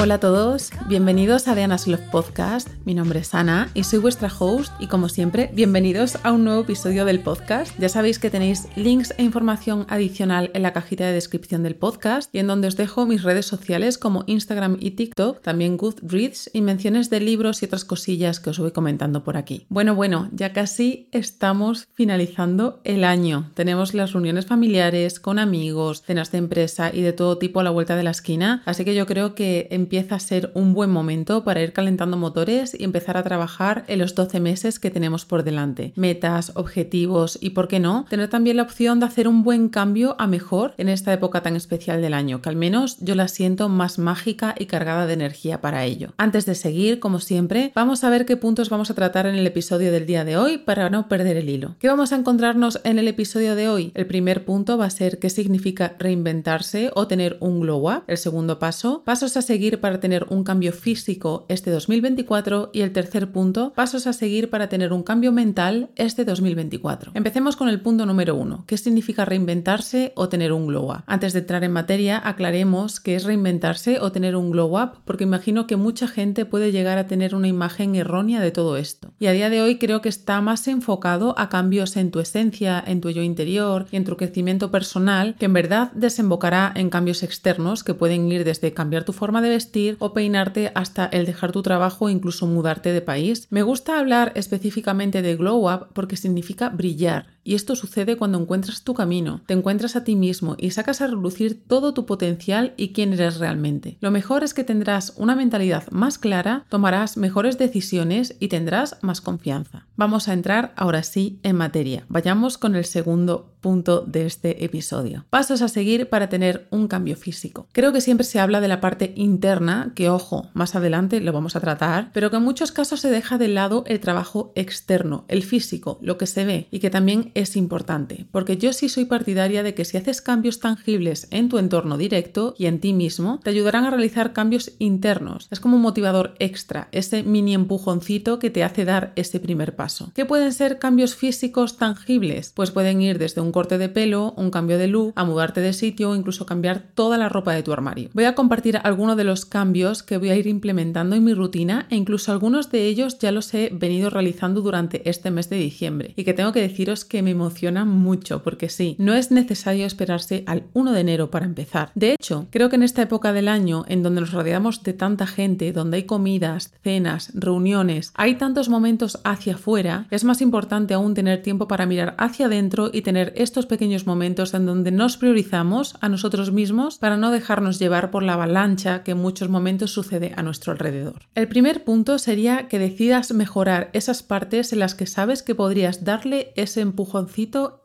Hola 0.00 0.14
a 0.14 0.20
todos, 0.20 0.70
bienvenidos 0.86 1.48
a 1.48 1.56
Diana's 1.56 1.88
Love 1.88 2.08
Podcast. 2.12 2.68
Mi 2.84 2.94
nombre 2.94 3.18
es 3.18 3.34
Ana 3.34 3.68
y 3.74 3.82
soy 3.82 3.98
vuestra 3.98 4.30
host 4.38 4.72
y 4.78 4.86
como 4.86 5.08
siempre, 5.08 5.50
bienvenidos 5.52 6.18
a 6.22 6.30
un 6.30 6.44
nuevo 6.44 6.60
episodio 6.60 7.04
del 7.04 7.18
podcast. 7.18 7.76
Ya 7.80 7.88
sabéis 7.88 8.20
que 8.20 8.30
tenéis 8.30 8.68
links 8.76 9.12
e 9.18 9.24
información 9.24 9.86
adicional 9.88 10.52
en 10.54 10.62
la 10.62 10.72
cajita 10.72 11.04
de 11.04 11.14
descripción 11.14 11.64
del 11.64 11.74
podcast 11.74 12.32
y 12.32 12.38
en 12.38 12.46
donde 12.46 12.68
os 12.68 12.76
dejo 12.76 13.06
mis 13.06 13.24
redes 13.24 13.46
sociales 13.46 13.98
como 13.98 14.22
Instagram 14.28 14.76
y 14.78 14.92
TikTok, 14.92 15.42
también 15.42 15.76
Goodreads 15.76 16.50
y 16.52 16.60
menciones 16.60 17.10
de 17.10 17.18
libros 17.18 17.60
y 17.62 17.66
otras 17.66 17.84
cosillas 17.84 18.38
que 18.38 18.50
os 18.50 18.60
voy 18.60 18.70
comentando 18.70 19.24
por 19.24 19.36
aquí. 19.36 19.66
Bueno, 19.68 19.96
bueno, 19.96 20.28
ya 20.30 20.52
casi 20.52 21.08
estamos 21.10 21.88
finalizando 21.94 22.80
el 22.84 23.02
año. 23.02 23.50
Tenemos 23.54 23.94
las 23.94 24.12
reuniones 24.12 24.46
familiares 24.46 25.18
con 25.18 25.40
amigos, 25.40 26.02
cenas 26.02 26.30
de 26.30 26.38
empresa 26.38 26.94
y 26.94 27.02
de 27.02 27.12
todo 27.12 27.36
tipo 27.38 27.58
a 27.58 27.64
la 27.64 27.70
vuelta 27.70 27.96
de 27.96 28.04
la 28.04 28.12
esquina, 28.12 28.62
así 28.64 28.84
que 28.84 28.94
yo 28.94 29.04
creo 29.04 29.34
que 29.34 29.66
empieza 29.88 30.16
a 30.16 30.20
ser 30.20 30.50
un 30.52 30.74
buen 30.74 30.90
momento 30.90 31.44
para 31.44 31.62
ir 31.62 31.72
calentando 31.72 32.18
motores 32.18 32.76
y 32.78 32.84
empezar 32.84 33.16
a 33.16 33.22
trabajar 33.22 33.84
en 33.88 34.00
los 34.00 34.14
12 34.14 34.38
meses 34.38 34.78
que 34.78 34.90
tenemos 34.90 35.24
por 35.24 35.44
delante. 35.44 35.94
Metas, 35.96 36.52
objetivos 36.56 37.38
y, 37.40 37.50
por 37.50 37.68
qué 37.68 37.80
no, 37.80 38.04
tener 38.10 38.28
también 38.28 38.58
la 38.58 38.64
opción 38.64 39.00
de 39.00 39.06
hacer 39.06 39.26
un 39.26 39.42
buen 39.42 39.70
cambio 39.70 40.14
a 40.18 40.26
mejor 40.26 40.74
en 40.76 40.90
esta 40.90 41.10
época 41.14 41.40
tan 41.40 41.56
especial 41.56 42.02
del 42.02 42.12
año, 42.12 42.42
que 42.42 42.50
al 42.50 42.56
menos 42.56 42.98
yo 43.00 43.14
la 43.14 43.28
siento 43.28 43.70
más 43.70 43.98
mágica 43.98 44.54
y 44.58 44.66
cargada 44.66 45.06
de 45.06 45.14
energía 45.14 45.62
para 45.62 45.86
ello. 45.86 46.12
Antes 46.18 46.44
de 46.44 46.54
seguir, 46.54 47.00
como 47.00 47.18
siempre, 47.18 47.72
vamos 47.74 48.04
a 48.04 48.10
ver 48.10 48.26
qué 48.26 48.36
puntos 48.36 48.68
vamos 48.68 48.90
a 48.90 48.94
tratar 48.94 49.24
en 49.24 49.36
el 49.36 49.46
episodio 49.46 49.90
del 49.90 50.04
día 50.04 50.26
de 50.26 50.36
hoy 50.36 50.58
para 50.58 50.90
no 50.90 51.08
perder 51.08 51.38
el 51.38 51.48
hilo. 51.48 51.76
¿Qué 51.78 51.88
vamos 51.88 52.12
a 52.12 52.16
encontrarnos 52.16 52.82
en 52.84 52.98
el 52.98 53.08
episodio 53.08 53.54
de 53.54 53.70
hoy? 53.70 53.90
El 53.94 54.06
primer 54.06 54.44
punto 54.44 54.76
va 54.76 54.84
a 54.84 54.90
ser 54.90 55.18
qué 55.18 55.30
significa 55.30 55.96
reinventarse 55.98 56.90
o 56.94 57.06
tener 57.06 57.38
un 57.40 57.60
glow 57.60 57.90
up. 57.90 58.02
El 58.06 58.18
segundo 58.18 58.58
paso, 58.58 59.02
pasos 59.06 59.34
a 59.38 59.40
seguir 59.40 59.77
para 59.80 60.00
tener 60.00 60.26
un 60.30 60.44
cambio 60.44 60.72
físico 60.72 61.46
este 61.48 61.70
2024 61.70 62.70
y 62.72 62.80
el 62.80 62.92
tercer 62.92 63.30
punto, 63.30 63.72
pasos 63.74 64.06
a 64.06 64.12
seguir 64.12 64.50
para 64.50 64.68
tener 64.68 64.92
un 64.92 65.02
cambio 65.02 65.32
mental 65.32 65.90
este 65.96 66.24
2024. 66.24 67.12
Empecemos 67.14 67.56
con 67.56 67.68
el 67.68 67.80
punto 67.80 68.06
número 68.06 68.34
uno, 68.34 68.64
¿qué 68.66 68.76
significa 68.76 69.24
reinventarse 69.24 70.12
o 70.16 70.28
tener 70.28 70.52
un 70.52 70.66
glow 70.66 70.92
up? 70.92 71.02
Antes 71.06 71.32
de 71.32 71.40
entrar 71.40 71.64
en 71.64 71.72
materia, 71.72 72.20
aclaremos 72.22 73.00
qué 73.00 73.14
es 73.14 73.24
reinventarse 73.24 73.98
o 74.00 74.12
tener 74.12 74.36
un 74.36 74.50
glow 74.50 74.80
up, 74.80 74.98
porque 75.04 75.24
imagino 75.24 75.66
que 75.66 75.76
mucha 75.76 76.08
gente 76.08 76.44
puede 76.44 76.72
llegar 76.72 76.98
a 76.98 77.06
tener 77.06 77.34
una 77.34 77.48
imagen 77.48 77.94
errónea 77.94 78.40
de 78.40 78.50
todo 78.50 78.76
esto. 78.76 79.12
Y 79.18 79.26
a 79.26 79.32
día 79.32 79.50
de 79.50 79.60
hoy 79.60 79.78
creo 79.78 80.00
que 80.00 80.08
está 80.08 80.40
más 80.40 80.68
enfocado 80.68 81.34
a 81.38 81.48
cambios 81.48 81.96
en 81.96 82.10
tu 82.10 82.20
esencia, 82.20 82.82
en 82.86 83.00
tu 83.00 83.10
yo 83.10 83.22
interior 83.22 83.86
y 83.90 83.96
en 83.96 84.04
tu 84.04 84.16
crecimiento 84.16 84.70
personal, 84.70 85.36
que 85.38 85.46
en 85.46 85.52
verdad 85.52 85.92
desembocará 85.92 86.72
en 86.74 86.90
cambios 86.90 87.22
externos 87.22 87.84
que 87.84 87.94
pueden 87.94 88.30
ir 88.30 88.44
desde 88.44 88.72
cambiar 88.72 89.04
tu 89.04 89.12
forma 89.12 89.42
de 89.42 89.50
vestir, 89.50 89.67
o 89.98 90.12
peinarte 90.12 90.72
hasta 90.74 91.06
el 91.06 91.26
dejar 91.26 91.52
tu 91.52 91.62
trabajo 91.62 92.06
o 92.06 92.08
incluso 92.08 92.46
mudarte 92.46 92.92
de 92.92 93.00
país. 93.00 93.46
Me 93.50 93.62
gusta 93.62 93.98
hablar 93.98 94.32
específicamente 94.34 95.22
de 95.22 95.36
glow 95.36 95.72
up 95.72 95.88
porque 95.92 96.16
significa 96.16 96.68
brillar 96.68 97.37
y 97.48 97.54
esto 97.54 97.74
sucede 97.76 98.18
cuando 98.18 98.38
encuentras 98.38 98.82
tu 98.82 98.92
camino, 98.92 99.40
te 99.46 99.54
encuentras 99.54 99.96
a 99.96 100.04
ti 100.04 100.16
mismo 100.16 100.54
y 100.58 100.72
sacas 100.72 101.00
a 101.00 101.06
relucir 101.06 101.64
todo 101.66 101.94
tu 101.94 102.04
potencial 102.04 102.74
y 102.76 102.92
quién 102.92 103.14
eres 103.14 103.38
realmente. 103.38 103.96
Lo 104.02 104.10
mejor 104.10 104.44
es 104.44 104.52
que 104.52 104.64
tendrás 104.64 105.14
una 105.16 105.34
mentalidad 105.34 105.90
más 105.90 106.18
clara, 106.18 106.66
tomarás 106.68 107.16
mejores 107.16 107.56
decisiones 107.56 108.36
y 108.38 108.48
tendrás 108.48 108.98
más 109.00 109.22
confianza. 109.22 109.86
Vamos 109.96 110.28
a 110.28 110.34
entrar 110.34 110.74
ahora 110.76 111.02
sí 111.02 111.40
en 111.42 111.56
materia. 111.56 112.04
Vayamos 112.10 112.58
con 112.58 112.76
el 112.76 112.84
segundo 112.84 113.54
punto 113.60 114.02
de 114.02 114.26
este 114.26 114.64
episodio. 114.64 115.24
Pasos 115.30 115.62
a 115.62 115.68
seguir 115.68 116.08
para 116.08 116.28
tener 116.28 116.68
un 116.70 116.88
cambio 116.88 117.16
físico. 117.16 117.66
Creo 117.72 117.92
que 117.92 118.00
siempre 118.00 118.24
se 118.24 118.40
habla 118.40 118.60
de 118.60 118.68
la 118.68 118.80
parte 118.80 119.12
interna, 119.16 119.92
que 119.94 120.08
ojo, 120.10 120.48
más 120.54 120.74
adelante 120.74 121.20
lo 121.20 121.32
vamos 121.32 121.56
a 121.56 121.60
tratar, 121.60 122.10
pero 122.12 122.30
que 122.30 122.36
en 122.36 122.44
muchos 122.44 122.72
casos 122.72 123.00
se 123.00 123.10
deja 123.10 123.38
de 123.38 123.48
lado 123.48 123.84
el 123.86 124.00
trabajo 124.00 124.52
externo, 124.54 125.24
el 125.28 125.42
físico, 125.42 125.98
lo 126.02 126.18
que 126.18 126.26
se 126.26 126.44
ve 126.44 126.68
y 126.70 126.78
que 126.78 126.90
también 126.90 127.32
es 127.38 127.56
importante, 127.56 128.26
porque 128.32 128.56
yo 128.56 128.72
sí 128.72 128.88
soy 128.88 129.04
partidaria 129.04 129.62
de 129.62 129.72
que 129.72 129.84
si 129.84 129.96
haces 129.96 130.20
cambios 130.20 130.58
tangibles 130.58 131.28
en 131.30 131.48
tu 131.48 131.58
entorno 131.58 131.96
directo 131.96 132.54
y 132.58 132.66
en 132.66 132.80
ti 132.80 132.92
mismo, 132.92 133.38
te 133.44 133.50
ayudarán 133.50 133.84
a 133.84 133.90
realizar 133.90 134.32
cambios 134.32 134.72
internos. 134.80 135.46
Es 135.50 135.60
como 135.60 135.76
un 135.76 135.82
motivador 135.82 136.34
extra, 136.40 136.88
ese 136.90 137.22
mini 137.22 137.54
empujoncito 137.54 138.40
que 138.40 138.50
te 138.50 138.64
hace 138.64 138.84
dar 138.84 139.12
ese 139.14 139.38
primer 139.38 139.76
paso. 139.76 140.10
¿Qué 140.14 140.24
pueden 140.24 140.52
ser 140.52 140.80
cambios 140.80 141.14
físicos 141.14 141.76
tangibles? 141.76 142.52
Pues 142.54 142.72
pueden 142.72 143.00
ir 143.02 143.18
desde 143.18 143.40
un 143.40 143.52
corte 143.52 143.78
de 143.78 143.88
pelo, 143.88 144.34
un 144.36 144.50
cambio 144.50 144.76
de 144.76 144.88
look, 144.88 145.12
a 145.14 145.24
mudarte 145.24 145.60
de 145.60 145.72
sitio 145.72 146.10
o 146.10 146.16
incluso 146.16 146.44
cambiar 146.44 146.88
toda 146.94 147.18
la 147.18 147.28
ropa 147.28 147.52
de 147.52 147.62
tu 147.62 147.72
armario. 147.72 148.10
Voy 148.14 148.24
a 148.24 148.34
compartir 148.34 148.80
algunos 148.82 149.16
de 149.16 149.24
los 149.24 149.44
cambios 149.44 150.02
que 150.02 150.18
voy 150.18 150.30
a 150.30 150.36
ir 150.36 150.48
implementando 150.48 151.14
en 151.14 151.22
mi 151.22 151.34
rutina 151.34 151.86
e 151.88 151.96
incluso 151.96 152.32
algunos 152.32 152.72
de 152.72 152.86
ellos 152.86 153.18
ya 153.20 153.30
los 153.30 153.54
he 153.54 153.70
venido 153.72 154.10
realizando 154.10 154.60
durante 154.60 155.08
este 155.08 155.30
mes 155.30 155.48
de 155.48 155.56
diciembre 155.56 156.14
y 156.16 156.24
que 156.24 156.34
tengo 156.34 156.52
que 156.52 156.60
deciros 156.60 157.04
que 157.04 157.22
me 157.22 157.27
emociona 157.30 157.84
mucho 157.84 158.42
porque 158.42 158.68
sí, 158.68 158.96
no 158.98 159.14
es 159.14 159.30
necesario 159.30 159.86
esperarse 159.86 160.44
al 160.46 160.64
1 160.74 160.92
de 160.92 161.00
enero 161.00 161.30
para 161.30 161.46
empezar. 161.46 161.90
De 161.94 162.12
hecho, 162.12 162.46
creo 162.50 162.68
que 162.68 162.76
en 162.76 162.82
esta 162.82 163.02
época 163.02 163.32
del 163.32 163.48
año 163.48 163.84
en 163.88 164.02
donde 164.02 164.20
nos 164.20 164.32
rodeamos 164.32 164.82
de 164.82 164.92
tanta 164.92 165.26
gente, 165.26 165.72
donde 165.72 165.98
hay 165.98 166.02
comidas, 166.04 166.72
cenas, 166.82 167.32
reuniones, 167.34 168.12
hay 168.14 168.36
tantos 168.36 168.68
momentos 168.68 169.20
hacia 169.24 169.54
afuera, 169.54 170.06
es 170.10 170.24
más 170.24 170.40
importante 170.40 170.94
aún 170.94 171.14
tener 171.14 171.42
tiempo 171.42 171.68
para 171.68 171.86
mirar 171.86 172.14
hacia 172.18 172.46
adentro 172.46 172.90
y 172.92 173.02
tener 173.02 173.32
estos 173.36 173.66
pequeños 173.66 174.06
momentos 174.06 174.54
en 174.54 174.66
donde 174.66 174.90
nos 174.90 175.16
priorizamos 175.16 175.96
a 176.00 176.08
nosotros 176.08 176.52
mismos 176.52 176.98
para 176.98 177.16
no 177.16 177.30
dejarnos 177.30 177.78
llevar 177.78 178.10
por 178.10 178.22
la 178.22 178.34
avalancha 178.34 179.02
que 179.02 179.12
en 179.12 179.18
muchos 179.18 179.48
momentos 179.48 179.90
sucede 179.90 180.32
a 180.36 180.42
nuestro 180.42 180.72
alrededor. 180.72 181.22
El 181.34 181.48
primer 181.48 181.84
punto 181.84 182.18
sería 182.18 182.68
que 182.68 182.78
decidas 182.78 183.32
mejorar 183.32 183.90
esas 183.92 184.22
partes 184.22 184.72
en 184.72 184.78
las 184.78 184.94
que 184.94 185.06
sabes 185.06 185.42
que 185.42 185.54
podrías 185.54 186.04
darle 186.04 186.52
ese 186.56 186.80
empujón 186.80 187.07